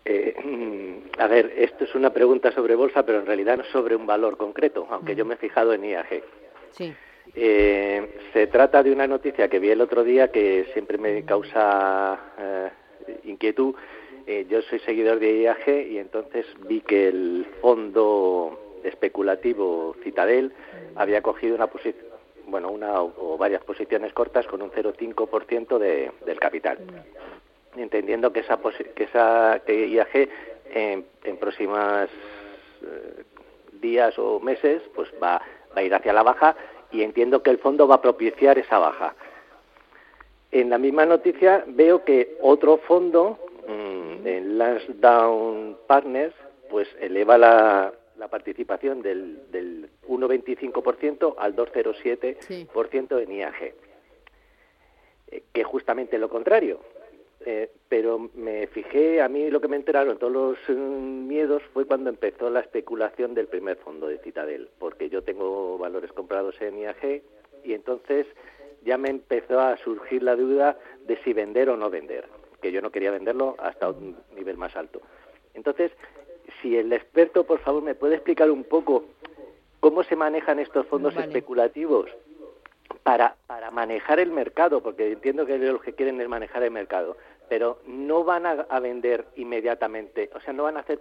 Eh, 0.06 1.04
a 1.18 1.28
ver, 1.28 1.52
esto 1.58 1.84
es 1.84 1.96
una 1.96 2.12
pregunta 2.12 2.52
sobre 2.52 2.76
bolsa, 2.76 3.04
pero 3.06 3.20
en 3.20 3.26
realidad 3.26 3.58
no 3.58 3.64
sobre 3.66 3.96
un 3.96 4.06
valor 4.06 4.38
concreto, 4.38 4.88
aunque 4.92 5.16
yo 5.16 5.26
me 5.26 5.34
he 5.34 5.38
fijado 5.38 5.74
en 5.74 5.86
IAG. 5.86 6.24
Sí. 6.72 6.94
Eh, 7.34 8.08
se 8.34 8.48
trata 8.48 8.84
de 8.84 8.92
una 8.92 9.08
noticia 9.08 9.50
que 9.50 9.60
vi 9.60 9.70
el 9.70 9.82
otro 9.82 10.04
día 10.04 10.32
que 10.32 10.68
siempre 10.74 10.98
me 10.98 11.24
causa 11.26 12.20
eh, 12.38 12.70
inquietud. 13.24 13.74
Eh, 14.28 14.46
yo 14.50 14.62
soy 14.64 14.80
seguidor 14.80 15.20
de 15.20 15.42
IAG 15.42 15.88
y 15.92 15.98
entonces 15.98 16.46
vi 16.68 16.82
que 16.82 17.08
el 17.08 17.48
fondo 17.62 18.65
especulativo 18.88 19.96
Citadel 20.04 20.54
había 20.96 21.22
cogido 21.22 21.56
una 21.56 21.68
posición, 21.68 22.06
bueno, 22.48 22.70
una 22.70 23.02
o, 23.02 23.38
varias 23.38 23.64
posiciones 23.64 24.14
cortas 24.14 24.46
con 24.48 24.62
un 24.62 24.72
0,5% 24.72 25.78
de, 25.78 26.12
del 26.26 26.40
capital. 26.40 26.78
Entendiendo 27.76 28.32
que 28.32 28.42
esa, 28.42 28.58
que 28.96 29.04
esa 29.04 29.62
que 29.66 29.88
IAG 29.88 30.30
en, 30.74 31.06
en 31.24 31.38
próximas 31.38 32.10
eh, 32.82 33.24
días 33.82 34.18
o 34.18 34.40
meses 34.40 34.82
pues 34.94 35.10
va, 35.22 35.42
va 35.76 35.82
a 35.82 35.84
ir 35.84 35.94
hacia 35.94 36.14
la 36.14 36.24
baja 36.24 36.56
y 36.92 37.04
entiendo 37.04 37.44
que 37.44 37.50
el 37.50 37.58
fondo 37.58 37.88
va 37.88 37.96
a 37.96 38.02
propiciar 38.02 38.58
esa 38.58 38.80
baja. 38.80 39.16
En 40.52 40.70
la 40.70 40.78
misma 40.78 41.06
noticia 41.06 41.66
veo 41.68 42.06
que 42.06 42.38
otro 42.42 42.78
fondo, 42.78 43.38
mmm, 43.68 44.26
en 44.26 44.58
Lansdowne 44.58 45.76
Partners, 45.88 46.34
pues 46.70 46.88
eleva 47.00 47.38
la, 47.38 47.94
la 48.18 48.28
participación 48.28 49.02
del, 49.02 49.52
del 49.52 49.90
1,25% 50.08 51.36
al 51.38 51.56
2,07% 51.56 52.38
sí. 52.40 52.68
en 53.24 53.32
IAG, 53.32 53.74
eh, 55.28 55.44
que 55.54 55.62
es 55.62 55.68
justamente 55.68 56.18
lo 56.18 56.30
contrario. 56.30 56.80
Eh, 57.48 57.70
pero 57.90 58.32
me 58.34 58.66
fijé, 58.68 59.22
a 59.22 59.30
mí 59.30 59.52
lo 59.52 59.62
que 59.62 59.68
me 59.68 59.76
enteraron 59.76 60.18
todos 60.18 60.34
los 60.34 60.58
eh, 60.68 60.74
miedos 60.74 61.62
fue 61.74 61.86
cuando 61.86 62.10
empezó 62.10 62.50
la 62.50 62.62
especulación 62.62 63.36
del 63.36 63.48
primer 63.48 63.78
fondo 63.78 64.08
de 64.08 64.18
Citadel, 64.18 64.70
porque 64.80 65.10
yo 65.10 65.22
tengo 65.22 65.78
valores 65.78 66.12
comprados 66.12 66.60
en 66.62 66.80
IAG 66.80 67.22
y 67.64 67.74
entonces 67.74 68.26
ya 68.84 68.98
me 68.98 69.10
empezó 69.10 69.60
a 69.60 69.78
surgir 69.78 70.24
la 70.24 70.36
duda 70.36 70.80
de 71.06 71.18
si 71.24 71.34
vender 71.34 71.70
o 71.70 71.78
no 71.78 71.92
vender, 71.92 72.26
que 72.62 72.72
yo 72.72 72.82
no 72.82 72.92
quería 72.92 73.12
venderlo 73.12 73.56
hasta 73.60 73.90
un 73.90 74.18
nivel 74.36 74.58
más 74.58 74.76
alto. 74.76 75.02
Entonces, 75.54 75.92
si 76.62 76.78
el 76.78 76.92
experto, 76.94 77.46
por 77.46 77.60
favor, 77.60 77.84
me 77.84 77.96
puede 77.96 78.16
explicar 78.16 78.52
un 78.52 78.64
poco 78.64 79.06
cómo 79.80 80.04
se 80.04 80.16
manejan 80.16 80.60
estos 80.60 80.86
fondos 80.88 81.16
vale. 81.16 81.28
especulativos 81.28 82.10
para, 83.04 83.36
para 83.48 83.72
manejar 83.72 84.20
el 84.20 84.32
mercado, 84.32 84.82
porque 84.82 85.12
entiendo 85.12 85.46
que 85.46 85.58
lo 85.58 85.80
que 85.80 85.94
quieren 85.94 86.20
es 86.22 86.28
manejar 86.28 86.64
el 86.64 86.72
mercado 86.72 87.18
pero 87.50 87.80
no 87.86 88.24
van 88.24 88.46
a, 88.46 88.66
a, 88.70 88.80
vender 88.80 89.26
inmediatamente, 89.36 90.30
o 90.34 90.40
sea, 90.40 90.54
no 90.54 90.64
van 90.64 90.78
a 90.78 90.82
hacer 90.82 91.00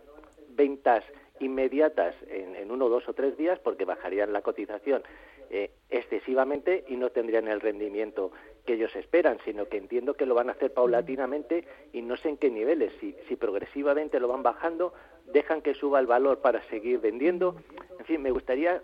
ventas 0.51 1.05
inmediatas 1.41 2.15
en, 2.29 2.55
en 2.55 2.71
uno, 2.71 2.89
dos 2.89 3.09
o 3.09 3.13
tres 3.13 3.37
días 3.37 3.59
porque 3.59 3.85
bajarían 3.85 4.33
la 4.33 4.43
cotización 4.43 5.03
eh, 5.51 5.71
excesivamente 5.91 6.85
y 6.89 6.97
no 6.97 7.11
tendrían 7.11 7.49
el 7.49 7.61
rendimiento 7.61 8.31
que 8.65 8.75
ellos 8.75 8.95
esperan, 8.97 9.39
sino 9.45 9.69
que 9.69 9.77
entiendo 9.77 10.15
que 10.15 10.27
lo 10.27 10.35
van 10.35 10.49
a 10.49 10.53
hacer 10.53 10.73
paulatinamente 10.73 11.65
y 11.93 12.03
no 12.03 12.17
sé 12.17 12.31
en 12.31 12.37
qué 12.37 12.51
niveles, 12.51 12.93
si, 13.01 13.15
si 13.29 13.37
progresivamente 13.37 14.19
lo 14.21 14.29
van 14.29 14.43
bajando, 14.43 14.95
dejan 15.33 15.63
que 15.63 15.75
suba 15.75 16.01
el 16.01 16.07
valor 16.07 16.41
para 16.41 16.63
seguir 16.69 17.01
vendiendo. 17.01 17.57
En 17.99 18.05
fin, 18.07 18.23
me 18.23 18.31
gustaría 18.31 18.83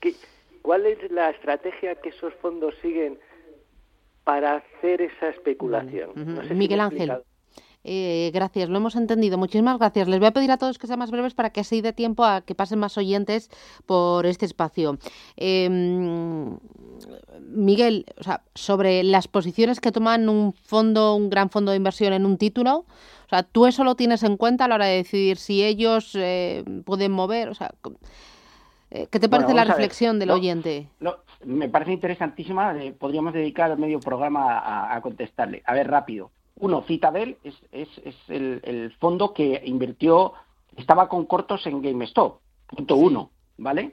que, 0.00 0.14
¿cuál 0.62 0.86
es 0.86 1.10
la 1.10 1.30
estrategia 1.30 1.96
que 1.96 2.10
esos 2.10 2.34
fondos 2.34 2.74
siguen 2.82 3.18
para 4.24 4.56
hacer 4.56 5.02
esa 5.02 5.30
especulación. 5.30 6.10
Vale. 6.14 6.20
Uh 6.20 6.30
-huh. 6.30 6.34
no 6.36 6.44
sé 6.44 6.54
Miguel 6.54 6.78
si 6.78 6.84
Ángel. 6.84 7.22
Eh, 7.82 8.30
gracias, 8.34 8.68
lo 8.68 8.76
hemos 8.76 8.96
entendido. 8.96 9.38
Muchísimas 9.38 9.78
gracias. 9.78 10.08
Les 10.08 10.18
voy 10.18 10.28
a 10.28 10.32
pedir 10.32 10.50
a 10.50 10.58
todos 10.58 10.78
que 10.78 10.86
sean 10.86 10.98
más 10.98 11.10
breves 11.10 11.34
para 11.34 11.50
que 11.50 11.60
así 11.60 11.80
dé 11.80 11.92
tiempo 11.92 12.24
a 12.24 12.42
que 12.42 12.54
pasen 12.54 12.78
más 12.78 12.98
oyentes 12.98 13.50
por 13.86 14.26
este 14.26 14.46
espacio. 14.46 14.98
Eh, 15.36 15.68
Miguel, 17.40 18.06
o 18.18 18.22
sea, 18.22 18.42
sobre 18.54 19.02
las 19.02 19.28
posiciones 19.28 19.80
que 19.80 19.92
toman 19.92 20.28
un 20.28 20.52
fondo, 20.52 21.14
un 21.14 21.30
gran 21.30 21.50
fondo 21.50 21.70
de 21.70 21.78
inversión 21.78 22.12
en 22.12 22.26
un 22.26 22.36
título, 22.36 22.84
o 23.26 23.28
sea, 23.28 23.42
¿tú 23.42 23.66
eso 23.66 23.84
lo 23.84 23.94
tienes 23.94 24.22
en 24.22 24.36
cuenta 24.36 24.64
a 24.64 24.68
la 24.68 24.74
hora 24.74 24.86
de 24.86 24.96
decidir 24.96 25.36
si 25.36 25.64
ellos 25.64 26.14
eh, 26.14 26.64
pueden 26.84 27.12
mover? 27.12 27.48
O 27.48 27.54
sea, 27.54 27.72
¿qué 28.90 29.06
te 29.06 29.28
parece 29.28 29.52
bueno, 29.52 29.64
la 29.64 29.64
reflexión 29.64 30.18
del 30.18 30.28
no, 30.28 30.34
oyente? 30.34 30.88
No, 30.98 31.16
me 31.44 31.68
parece 31.68 31.92
interesantísima. 31.92 32.76
Eh, 32.82 32.92
podríamos 32.92 33.32
dedicar 33.32 33.76
medio 33.78 34.00
programa 34.00 34.58
a, 34.58 34.96
a, 34.96 35.00
contestarle. 35.00 35.62
A 35.64 35.74
ver, 35.74 35.88
rápido. 35.88 36.30
Uno, 36.60 36.82
Citadel 36.82 37.38
es, 37.42 37.54
es, 37.72 37.88
es 38.04 38.14
el, 38.28 38.60
el, 38.64 38.92
fondo 38.98 39.32
que 39.32 39.62
invirtió, 39.64 40.34
estaba 40.76 41.08
con 41.08 41.26
cortos 41.26 41.66
en 41.66 41.82
GameStop. 41.82 42.40
Punto 42.66 42.96
uno, 42.96 43.30
¿vale? 43.58 43.92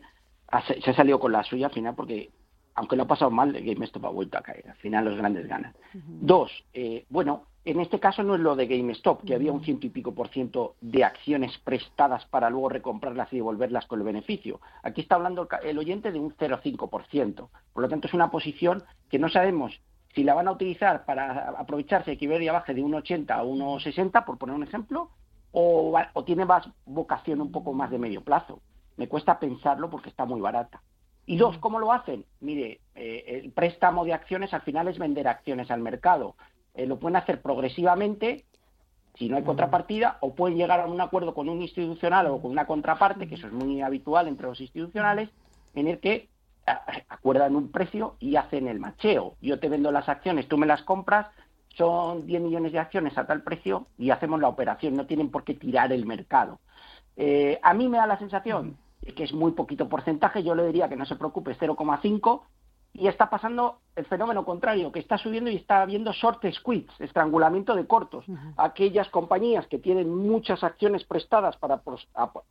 Se 0.84 0.92
ha 0.92 0.94
salido 0.94 1.20
con 1.20 1.32
la 1.32 1.44
suya 1.44 1.68
al 1.68 1.74
final 1.74 1.96
porque, 1.96 2.30
aunque 2.76 2.96
lo 2.96 3.04
ha 3.04 3.08
pasado 3.08 3.32
mal, 3.32 3.54
GameStop 3.54 4.06
ha 4.06 4.10
vuelto 4.10 4.38
a 4.38 4.42
caer. 4.42 4.70
Al 4.70 4.76
final 4.76 5.06
los 5.06 5.18
grandes 5.18 5.48
ganan. 5.48 5.74
Uh 5.94 5.98
-huh. 5.98 6.02
Dos, 6.22 6.52
eh, 6.74 7.06
bueno, 7.10 7.48
en 7.68 7.82
este 7.82 8.00
caso 8.00 8.24
no 8.24 8.36
es 8.36 8.40
lo 8.40 8.56
de 8.56 8.66
GameStop, 8.66 9.26
que 9.26 9.36
había 9.36 9.52
un 9.52 9.62
ciento 9.62 9.88
y 9.88 9.90
pico 9.90 10.14
por 10.14 10.30
ciento 10.30 10.76
de 10.80 11.04
acciones 11.04 11.58
prestadas 11.58 12.26
para 12.28 12.50
luego 12.50 12.70
recomprarlas 12.70 13.32
y 13.34 13.38
devolverlas 13.38 13.86
con 13.88 14.00
el 14.00 14.06
beneficio. 14.06 14.62
Aquí 14.84 15.02
está 15.02 15.16
hablando 15.16 15.50
el 15.64 15.78
oyente 15.78 16.14
de 16.14 16.20
un 16.20 16.34
0,5%. 16.34 17.50
Por 17.74 17.84
lo 17.84 17.90
tanto, 17.90 18.08
es 18.08 18.14
una 18.14 18.32
posición 18.32 18.84
que 19.10 19.20
no 19.20 19.28
sabemos 19.28 19.82
si 20.14 20.24
la 20.24 20.34
van 20.34 20.48
a 20.48 20.52
utilizar 20.52 21.06
para 21.06 21.50
aprovecharse 21.60 22.12
de 22.12 22.18
que 22.18 22.26
Iberia 22.26 22.52
baje 22.52 22.74
de 22.74 22.82
1,80 22.82 23.30
a 23.32 23.44
1,60, 23.44 24.26
por 24.26 24.38
poner 24.38 24.56
un 24.56 24.64
ejemplo, 24.64 25.12
o, 25.52 25.94
o, 26.14 26.24
tiene 26.24 26.46
más 26.46 26.68
vocación 26.86 27.42
un 27.42 27.52
poco 27.52 27.74
más 27.74 27.92
de 27.92 28.00
medio 28.00 28.24
plazo. 28.24 28.62
Me 28.96 29.08
cuesta 29.08 29.40
pensarlo 29.40 29.90
porque 29.90 30.10
está 30.10 30.26
muy 30.26 30.42
barata. 30.42 30.82
Y 31.26 31.38
dos, 31.38 31.58
¿cómo 31.58 31.80
lo 31.80 31.92
hacen? 31.92 32.26
Mire, 32.40 32.80
eh, 32.96 33.42
el 33.44 33.52
préstamo 33.52 34.06
de 34.06 34.14
acciones 34.14 34.54
al 34.54 34.62
final 34.62 34.88
es 34.88 34.98
vender 34.98 35.28
acciones 35.28 35.70
al 35.72 35.82
mercado. 35.82 36.36
Eh, 36.74 36.86
lo 36.86 37.00
pueden 37.00 37.18
hacer 37.18 37.42
progresivamente 37.42 38.46
si 39.18 39.30
no 39.30 39.38
hay 39.38 39.44
contrapartida, 39.44 40.18
o 40.22 40.36
pueden 40.36 40.58
llegar 40.58 40.80
a 40.80 40.86
un 40.86 41.02
acuerdo 41.02 41.34
con 41.34 41.50
un 41.50 41.62
institucional 41.62 42.28
o 42.28 42.40
con 42.40 42.52
una 42.52 42.68
contraparte, 42.68 43.28
que 43.28 43.36
eso 43.36 43.48
es 43.48 43.54
muy 43.54 43.82
habitual 43.82 44.28
entre 44.28 44.46
los 44.46 44.62
institucionales, 44.62 45.30
en 45.74 45.88
el 45.88 46.00
que 46.00 46.30
acuerdan 46.68 47.56
un 47.56 47.72
precio 47.72 48.16
y 48.20 48.36
hacen 48.36 48.68
el 48.68 48.80
macheo. 48.80 49.36
Yo 49.42 49.60
te 49.60 49.70
vendo 49.70 49.92
las 49.92 50.10
acciones, 50.10 50.48
tú 50.48 50.58
me 50.58 50.68
las 50.68 50.84
compras, 50.84 51.28
son 51.76 52.26
10 52.26 52.42
millones 52.42 52.72
de 52.72 52.80
acciones 52.80 53.18
a 53.18 53.26
tal 53.26 53.44
precio 53.44 53.88
y 53.98 54.10
hacemos 54.10 54.40
la 54.42 54.48
operación, 54.48 54.96
no 54.96 55.06
tienen 55.06 55.30
por 55.30 55.44
qué 55.44 55.54
tirar 55.54 55.92
el 55.92 56.06
mercado. 56.06 56.60
Eh, 57.16 57.60
a 57.62 57.74
mí 57.74 57.88
me 57.88 57.98
da 57.98 58.08
la 58.08 58.20
sensación 58.20 58.78
de 59.02 59.14
que 59.14 59.24
es 59.24 59.34
muy 59.34 59.52
poquito 59.52 59.88
porcentaje, 59.88 60.44
yo 60.44 60.56
le 60.56 60.66
diría 60.66 60.90
que 60.90 60.96
no 60.96 61.06
se 61.06 61.16
preocupe, 61.16 61.52
es 61.52 61.60
0,5 61.60 62.42
y 62.94 63.08
está 63.08 63.30
pasando 63.30 63.80
el 63.96 64.06
fenómeno 64.06 64.44
contrario, 64.44 64.92
que 64.92 65.00
está 65.00 65.18
subiendo 65.18 65.52
y 65.52 65.56
está 65.56 65.84
habiendo 65.84 66.12
short 66.14 66.44
squeeze, 66.52 66.88
estrangulamiento 67.00 67.76
de 67.76 67.86
cortos. 67.86 68.26
Aquellas 68.58 69.08
compañías 69.10 69.68
que 69.68 69.78
tienen 69.78 70.14
muchas 70.14 70.64
acciones 70.64 71.04
prestadas 71.04 71.58
para 71.58 71.82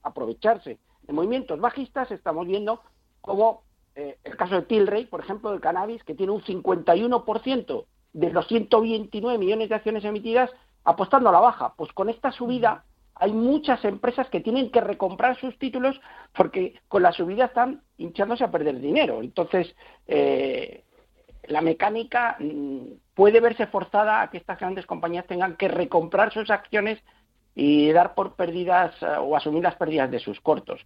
aprovecharse 0.02 0.78
de 1.02 1.12
movimientos 1.12 1.60
bajistas, 1.60 2.10
estamos 2.12 2.46
viendo 2.46 2.80
como 3.20 3.62
eh, 3.96 4.18
el 4.24 4.36
caso 4.36 4.56
de 4.56 4.62
Tilray, 4.62 5.06
por 5.06 5.20
ejemplo, 5.20 5.50
del 5.50 5.60
cannabis, 5.60 6.04
que 6.04 6.14
tiene 6.14 6.32
un 6.32 6.42
51% 6.42 7.84
de 8.12 8.30
los 8.30 8.46
129 8.46 9.38
millones 9.38 9.68
de 9.68 9.74
acciones 9.74 10.04
emitidas 10.04 10.50
apostando 10.84 11.30
a 11.30 11.32
la 11.32 11.40
baja. 11.40 11.74
Pues 11.76 11.92
con 11.92 12.08
esta 12.08 12.30
subida 12.30 12.84
hay 13.14 13.32
muchas 13.32 13.84
empresas 13.84 14.28
que 14.28 14.40
tienen 14.40 14.70
que 14.70 14.82
recomprar 14.82 15.38
sus 15.40 15.58
títulos 15.58 15.98
porque 16.34 16.80
con 16.88 17.02
la 17.02 17.12
subida 17.12 17.46
están 17.46 17.82
hinchándose 17.96 18.44
a 18.44 18.50
perder 18.50 18.80
dinero. 18.80 19.22
Entonces, 19.22 19.74
eh, 20.06 20.84
la 21.44 21.62
mecánica 21.62 22.36
mm, 22.38 22.80
puede 23.14 23.40
verse 23.40 23.66
forzada 23.66 24.20
a 24.20 24.30
que 24.30 24.36
estas 24.36 24.58
grandes 24.58 24.84
compañías 24.84 25.26
tengan 25.26 25.56
que 25.56 25.68
recomprar 25.68 26.32
sus 26.32 26.50
acciones 26.50 27.02
y 27.54 27.90
dar 27.92 28.14
por 28.14 28.34
pérdidas 28.34 28.94
eh, 29.02 29.06
o 29.18 29.34
asumir 29.34 29.62
las 29.62 29.76
pérdidas 29.76 30.10
de 30.10 30.18
sus 30.18 30.38
cortos. 30.40 30.84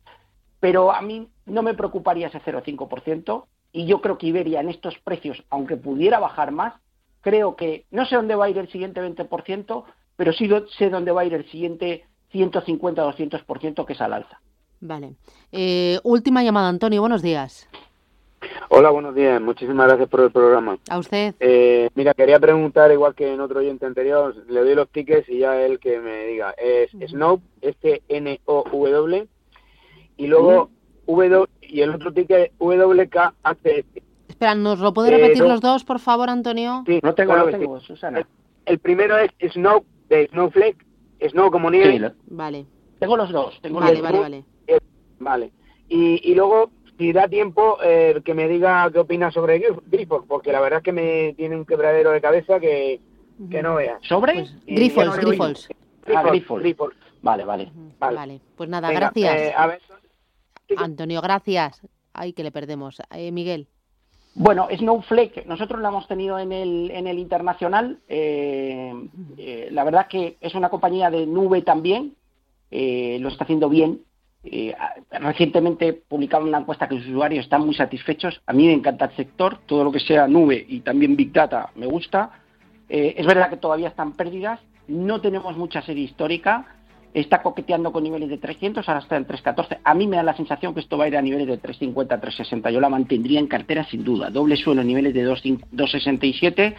Pero 0.61 0.93
a 0.93 1.01
mí 1.01 1.29
no 1.47 1.63
me 1.63 1.75
preocuparía 1.75 2.29
ese 2.29 2.41
0,5% 2.41 3.45
y 3.73 3.87
yo 3.87 4.01
creo 4.01 4.19
que 4.19 4.27
Iberia 4.27 4.61
en 4.61 4.69
estos 4.69 4.99
precios, 4.99 5.43
aunque 5.51 5.77
pudiera 5.77 6.19
bajar 6.19 6.53
más, 6.53 6.75
creo 7.21 7.57
que 7.57 7.87
no 7.91 8.07
sé 8.07 8.17
dónde 8.17 8.35
va 8.35 8.47
a 8.47 8.51
ir 8.51 8.59
el 8.59 8.71
siguiente 8.71 9.01
20%, 9.01 9.85
pero 10.17 10.33
sí 10.33 10.49
sé 10.79 10.91
dónde 10.91 11.13
va 11.13 11.23
a 11.23 11.25
ir 11.25 11.35
el 11.35 11.51
siguiente 11.51 12.05
150-200% 12.33 13.87
que 13.87 13.93
es 13.93 14.01
al 14.01 14.13
alza. 14.13 14.41
Vale. 14.81 15.15
Eh, 15.53 15.99
última 16.05 16.43
llamada, 16.43 16.69
Antonio. 16.69 17.01
Buenos 17.01 17.23
días. 17.23 17.69
Hola, 18.71 18.91
buenos 18.91 19.15
días. 19.15 19.41
Muchísimas 19.41 19.87
gracias 19.89 20.09
por 20.09 20.21
el 20.21 20.31
programa. 20.31 20.79
A 20.89 20.99
usted. 20.99 21.35
Eh, 21.41 21.91
mira, 21.95 22.15
quería 22.15 22.39
preguntar, 22.39 22.91
igual 22.91 23.15
que 23.15 23.33
en 23.33 23.41
otro 23.41 23.61
oyente 23.61 23.85
anterior, 23.85 24.35
le 24.49 24.61
doy 24.61 24.75
los 24.75 24.89
tickets 24.89 25.29
y 25.29 25.41
ya 25.41 25.61
él 25.61 25.79
que 25.79 25.99
me 26.01 26.27
diga. 26.27 26.55
Es 26.57 26.91
Snow, 27.11 27.41
S-N-O-W, 27.61 29.29
y 30.21 30.27
luego 30.27 30.69
W, 31.07 31.47
y 31.63 31.81
el 31.81 31.95
otro 31.95 32.13
ticket 32.13 32.53
WKHS. 32.59 33.85
Espera, 34.29 34.55
¿nos 34.55 34.79
lo 34.79 34.93
puede 34.93 35.11
repetir 35.11 35.43
los 35.43 35.63
dos, 35.63 35.83
por 35.83 35.99
favor, 35.99 36.29
Antonio? 36.29 36.85
Sí, 36.87 37.01
no 37.03 37.15
tengo, 37.15 37.37
no 37.37 37.47
tengo, 37.47 37.81
Susana. 37.81 38.27
El, 38.67 38.79
primero 38.79 39.17
es 39.17 39.31
Snow, 39.53 39.85
de 40.11 40.29
Snowflake, 40.29 40.85
Snow 41.31 41.51
como 41.51 41.71
nieve. 41.71 42.13
vale. 42.27 42.67
Tengo 42.99 43.17
los 43.17 43.33
dos. 43.33 43.59
Tengo 43.63 43.81
vale, 43.81 44.03
vale, 44.03 44.19
vale. 44.19 44.45
vale. 45.19 45.53
Y, 45.89 46.31
y 46.31 46.35
luego, 46.35 46.71
si 46.99 47.15
da 47.15 47.27
tiempo, 47.27 47.79
eh, 47.83 48.21
que 48.23 48.35
me 48.35 48.47
diga 48.47 48.91
qué 48.93 48.99
opina 48.99 49.31
sobre 49.31 49.59
Grifols, 49.91 50.27
porque 50.29 50.53
la 50.53 50.61
verdad 50.61 50.81
es 50.81 50.85
que 50.85 50.93
me 50.93 51.33
tiene 51.33 51.57
un 51.57 51.65
quebradero 51.65 52.11
de 52.11 52.21
cabeza 52.21 52.61
que, 52.61 53.01
que 53.51 53.63
no 53.63 53.77
vea. 53.77 53.99
¿Sobre? 54.03 54.35
Pues, 54.35 54.67
Grifols, 54.67 55.17
Grifols. 55.17 55.69
Ah, 56.15 56.23
Grifols. 56.23 56.95
Vale, 57.23 57.45
vale. 57.45 57.73
Vale. 57.99 58.41
Pues 58.57 58.69
nada, 58.69 58.93
gracias. 58.93 59.41
Eh, 59.41 59.55
a 59.57 59.67
ver, 59.67 59.81
Antonio, 60.77 61.21
gracias. 61.21 61.81
Ay, 62.13 62.33
que 62.33 62.43
le 62.43 62.53
perdemos. 62.53 63.01
Eh, 63.15 63.33
Miguel. 63.33 63.67
Bueno, 64.35 64.69
Snowflake, 64.77 65.45
nosotros 65.47 65.81
la 65.81 65.89
hemos 65.89 66.07
tenido 66.07 66.39
en 66.39 66.53
el, 66.53 66.91
en 66.93 67.07
el 67.07 67.19
internacional. 67.19 67.99
Eh, 68.09 68.93
eh, 69.37 69.69
la 69.73 69.85
verdad 69.85 70.07
que 70.07 70.37
es 70.41 70.55
una 70.55 70.69
compañía 70.69 71.11
de 71.11 71.27
nube 71.27 71.63
también, 71.63 72.15
lo 72.71 73.29
está 73.29 73.45
haciendo 73.45 73.69
bien. 73.69 74.03
recientemente 75.11 75.93
publicaron 75.93 76.49
una 76.49 76.59
encuesta 76.59 76.89
que 76.89 76.95
los 76.95 77.07
usuarios 77.07 77.45
están 77.45 77.67
muy 77.67 77.75
satisfechos. 77.75 78.41
A 78.47 78.53
mí 78.53 78.67
me 78.67 78.73
encanta 78.73 79.07
el 79.07 79.17
sector, 79.17 79.59
todo 79.67 79.83
lo 79.83 79.91
que 79.91 79.99
sea 79.99 80.29
nube 80.29 80.65
y 80.69 80.81
también 80.81 81.17
Big 81.17 81.33
Data 81.33 81.71
me 81.75 81.87
gusta. 81.87 82.31
es 82.89 83.27
verdad 83.27 83.51
que 83.51 83.57
todavía 83.57 83.89
están 83.89 84.13
pérdidas, 84.13 84.61
no 84.87 85.21
tenemos 85.21 85.57
mucha 85.57 85.83
serie 85.83 86.05
histórica 86.05 86.80
está 87.15 87.43
coqueteando 87.43 87.93
con 87.93 88.05
niveles 88.05 88.29
de 88.29 88.39
300, 88.39 88.89
ahora 88.89 89.01
está 89.01 89.17
en 89.17 89.25
314. 89.25 89.81
A 89.85 89.95
mí 89.95 90.07
me 90.07 90.17
da 90.17 90.23
la 90.23 90.37
sensación 90.37 90.75
que 90.75 90.81
esto 90.81 90.97
va 90.97 91.05
a 91.05 91.09
ir 91.09 91.17
a 91.17 91.23
niveles 91.23 91.47
de 91.47 91.59
350, 91.59 92.21
360. 92.21 92.71
Yo 92.71 92.81
la 92.81 92.89
mantendría 92.89 93.41
en 93.41 93.47
cartera 93.47 93.85
sin 93.85 94.05
duda. 94.05 94.31
Doble 94.31 94.57
suelo, 94.57 94.85
niveles 94.85 95.15
de 95.15 95.25
267 95.25 96.77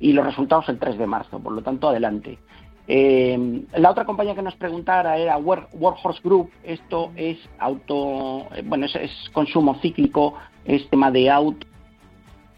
y 0.00 0.12
los 0.12 0.24
resultados 0.24 0.68
el 0.68 0.78
3 0.78 0.98
de 0.98 1.06
marzo. 1.06 1.38
Por 1.38 1.52
lo 1.52 1.62
tanto, 1.62 1.88
adelante. 1.88 2.38
Eh, 2.86 3.62
la 3.76 3.90
otra 3.90 4.04
compañía 4.04 4.34
que 4.34 4.42
nos 4.42 4.56
preguntara 4.56 5.16
era 5.16 5.36
Workhorse 5.38 6.20
Group. 6.22 6.50
Esto 6.62 7.12
es 7.16 7.38
auto, 7.58 8.46
eh, 8.54 8.62
bueno, 8.64 8.86
es, 8.86 9.30
consumo 9.32 9.76
cíclico, 9.80 10.34
es 10.64 10.88
tema 10.90 11.10
de 11.10 11.30
auto 11.30 11.66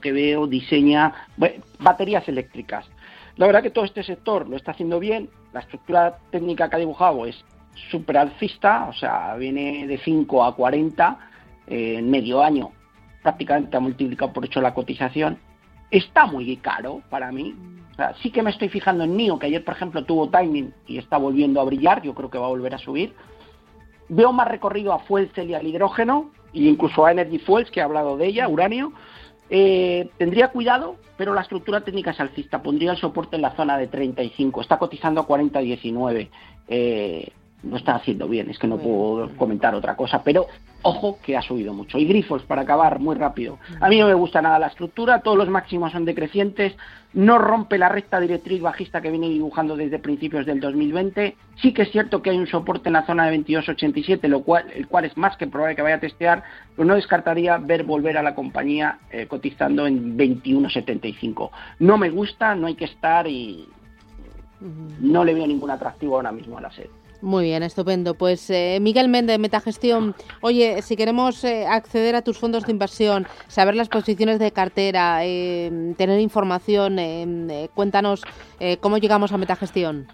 que 0.01 0.13
veo, 0.13 0.47
diseña 0.47 1.15
baterías 1.79 2.29
eléctricas. 2.29 2.87
La 3.37 3.47
verdad 3.47 3.63
que 3.63 3.71
todo 3.71 3.85
este 3.85 4.03
sector 4.03 4.49
lo 4.49 4.57
está 4.57 4.73
haciendo 4.73 4.99
bien. 4.99 5.29
La 5.57 5.63
estructura 5.63 6.19
técnica 6.31 6.69
que 6.69 6.77
ha 6.77 6.79
dibujado 6.79 7.25
es 7.25 7.35
súper 7.91 8.19
alcista, 8.19 8.89
o 8.91 8.93
sea, 8.93 9.35
viene 9.37 9.87
de 9.87 9.97
5 9.97 10.45
a 10.45 10.55
40 10.55 11.19
eh, 11.67 11.95
en 11.97 12.11
medio 12.11 12.43
año. 12.43 12.73
Prácticamente 13.23 13.75
ha 13.75 13.81
multiplicado 13.81 14.35
por 14.35 14.45
hecho 14.45 14.61
la 14.61 14.75
cotización. 14.75 15.39
Está 15.91 16.27
muy 16.27 16.55
caro 16.59 17.01
para 17.09 17.33
mí. 17.33 17.55
O 17.91 17.95
sea, 17.95 18.13
sí 18.21 18.31
que 18.31 18.43
me 18.43 18.51
estoy 18.51 18.69
fijando 18.69 19.05
en 19.05 19.17
NIO, 19.17 19.39
que 19.39 19.47
ayer, 19.47 19.65
por 19.65 19.75
ejemplo, 19.75 20.05
tuvo 20.05 20.29
timing 20.29 20.75
y 20.87 20.99
está 20.99 21.17
volviendo 21.17 21.59
a 21.59 21.65
brillar. 21.65 22.03
Yo 22.03 22.15
creo 22.15 22.29
que 22.29 22.37
va 22.37 22.45
a 22.45 22.51
volver 22.51 22.75
a 22.75 22.79
subir. 22.79 23.15
Veo 24.11 24.35
más 24.35 24.49
recorrido 24.49 24.93
a 24.93 24.99
Fuel 24.99 25.31
Cell 25.35 25.49
y 25.49 25.55
al 25.55 25.67
hidrógeno, 25.67 26.33
e 26.53 26.65
incluso 26.65 27.07
a 27.07 27.13
Energy 27.13 27.39
Fuels, 27.39 27.71
que 27.71 27.81
he 27.81 27.83
hablado 27.83 28.19
de 28.19 28.27
ella, 28.27 28.47
uranio. 28.47 28.93
Eh, 29.49 30.09
tendría 30.19 30.49
cuidado, 30.49 30.97
pero 31.17 31.35
la 31.35 31.43
estructura 31.43 31.81
técnica 31.81 32.11
es 32.11 32.21
alcista. 32.21 32.63
Pondría 32.63 32.93
el 32.93 32.99
soporte 32.99 33.37
en 33.37 33.43
la 33.43 33.55
zona 33.55 33.79
de 33.79 33.87
35. 33.87 34.61
Está 34.61 34.79
cotizando 34.79 35.21
a 35.21 35.27
40-19. 35.27 36.29
Eh, 36.69 37.29
no 37.63 37.77
está 37.77 37.97
haciendo 37.97 38.29
bien, 38.29 38.51
es 38.51 38.59
que 38.59 38.67
no 38.67 38.79
puedo 38.79 39.35
comentar 39.37 39.75
otra 39.75 39.97
cosa, 39.97 40.23
pero 40.23 40.47
ojo 40.87 41.19
que 41.23 41.37
ha 41.37 41.43
subido 41.43 41.75
mucho. 41.75 41.99
Y 41.99 42.07
Grifos, 42.07 42.43
para 42.45 42.63
acabar 42.63 43.01
muy 43.01 43.17
rápido. 43.17 43.59
A 43.81 43.89
mí 43.89 43.99
no 43.99 44.07
me 44.07 44.15
gusta 44.15 44.41
nada 44.41 44.59
la 44.59 44.69
estructura, 44.69 45.21
todos 45.21 45.37
los 45.37 45.49
máximos 45.49 45.91
son 45.93 46.05
decrecientes, 46.05 46.77
no 47.13 47.39
rompe 47.39 47.77
la 47.77 47.89
recta 47.89 48.21
directriz 48.21 48.63
bajista 48.63 49.01
que 49.01 49.11
viene 49.11 49.29
dibujando 49.29 49.77
desde 49.77 49.99
principios 49.99 50.47
del 50.47 50.61
2020. 50.61 51.37
Sí 51.61 51.73
que 51.73 51.83
es 51.83 51.91
cierto 51.91 52.23
que 52.23 52.31
hay 52.31 52.39
un 52.39 52.47
soporte 52.47 52.89
en 52.89 52.93
la 52.93 53.05
zona 53.05 53.27
de 53.27 53.37
22.87, 53.37 54.29
lo 54.29 54.43
cual, 54.43 54.67
el 54.75 54.87
cual 54.87 55.07
es 55.07 55.17
más 55.17 55.37
que 55.37 55.49
probable 55.49 55.75
que 55.75 55.83
vaya 55.83 55.97
a 55.97 56.01
testear, 56.01 56.45
pero 56.77 56.87
no 56.87 56.95
descartaría 56.95 57.59
ver 57.59 57.85
volver 57.85 58.17
a 58.17 58.23
la 58.23 58.35
compañía 58.35 59.01
eh, 59.11 59.27
cotizando 59.27 59.87
en 59.87 60.17
21.75. 60.17 61.51
No 61.81 61.99
me 61.99 62.11
gusta, 62.11 62.55
no 62.55 62.69
hay 62.69 62.77
que 62.77 62.85
estar 62.85 63.27
y 63.27 63.67
no 65.01 65.25
le 65.25 65.35
veo 65.35 65.47
ningún 65.47 65.71
atractivo 65.71 66.17
ahora 66.17 66.33
mismo 66.33 66.59
a 66.59 66.61
la 66.61 66.71
sed. 66.71 66.89
Muy 67.23 67.45
bien, 67.45 67.63
estupendo. 67.63 68.15
Pues 68.15 68.51
eh, 68.51 68.79
Miguel 68.81 69.09
Méndez, 69.09 69.39
Metagestión. 69.39 70.15
Oye, 70.41 70.83
si 70.83 70.97
queremos 70.97 71.43
eh, 71.45 71.67
acceder 71.67 72.15
a 72.15 72.23
tus 72.23 72.39
fondos 72.39 72.65
de 72.65 72.73
inversión, 72.73 73.27
saber 73.49 73.75
las 73.75 73.89
posiciones 73.89 74.39
de 74.39 74.53
cartera, 74.53 75.21
eh, 75.25 75.95
tener 75.97 76.21
información, 76.21 76.99
cuéntanos 77.75 78.23
cómo 78.81 78.99
llegamos 78.99 79.33
a 79.33 79.39
Metagestión. 79.39 80.07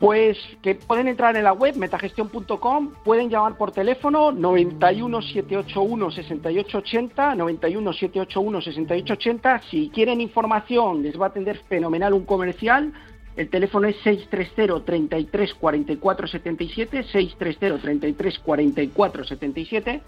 Pues 0.00 0.36
que 0.60 0.74
pueden 0.74 1.08
entrar 1.08 1.36
en 1.36 1.44
la 1.44 1.52
web 1.52 1.76
metagestión.com, 1.76 2.92
pueden 3.04 3.30
llamar 3.30 3.56
por 3.56 3.70
teléfono 3.70 4.32
91 4.32 5.22
781 5.22 6.10
6880, 6.10 7.34
91 7.36 7.92
781 7.92 8.60
6880. 8.60 9.62
Si 9.70 9.88
quieren 9.90 10.20
información, 10.20 11.02
les 11.02 11.18
va 11.18 11.26
a 11.26 11.28
atender 11.28 11.58
fenomenal 11.68 12.12
un 12.12 12.24
comercial 12.24 12.92
el 13.36 13.48
teléfono 13.50 13.88
es 13.88 13.96
630 14.04 14.84
33 14.84 15.54
44 15.54 16.26
77, 16.26 17.02
630 17.04 17.82
33 17.82 18.38
44 18.38 19.24
77 19.24 20.02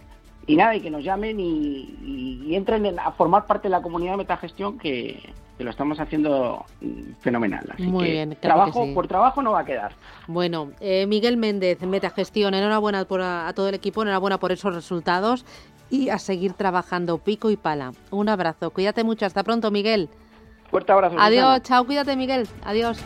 y 0.48 0.56
nada, 0.56 0.76
y 0.76 0.80
que 0.80 0.90
nos 0.90 1.02
llamen 1.02 1.40
y, 1.40 2.54
entren 2.54 2.98
a 2.98 3.10
formar 3.12 3.46
parte 3.46 3.64
de 3.64 3.70
la 3.70 3.82
comunidad 3.82 4.12
de 4.12 4.18
metagestión 4.18 4.78
que, 4.78 5.20
que 5.58 5.64
lo 5.64 5.70
estamos 5.70 5.98
haciendo 5.98 6.64
fenomenal. 7.20 7.66
Así 7.72 7.82
Muy 7.82 8.04
que 8.04 8.10
bien, 8.12 8.36
trabajo 8.40 8.86
por 8.94 9.08
trabajo 9.08 9.42
no 9.42 9.52
va 9.52 9.60
a 9.60 9.64
quedar. 9.64 9.92
Bueno, 10.28 10.70
eh, 10.80 11.06
Miguel 11.06 11.36
Méndez, 11.36 11.80
Metagestión, 11.82 12.54
enhorabuena 12.54 13.04
por 13.06 13.22
a, 13.22 13.52
todo 13.54 13.68
el 13.68 13.74
equipo, 13.74 14.02
enhorabuena 14.02 14.38
por 14.38 14.52
esos 14.52 14.74
resultados 14.74 15.44
y 15.90 16.10
a 16.10 16.18
seguir 16.18 16.52
trabajando 16.52 17.18
pico 17.18 17.50
y 17.50 17.56
pala. 17.56 17.92
Un 18.10 18.28
abrazo, 18.28 18.70
cuídate 18.70 19.02
mucho, 19.02 19.26
hasta 19.26 19.42
pronto 19.42 19.70
Miguel. 19.70 20.10
Fuerte 20.70 20.92
abrazo. 20.92 21.16
Adiós, 21.18 21.62
chao, 21.62 21.84
cuídate 21.84 22.16
Miguel, 22.16 22.48
adiós. 22.64 22.98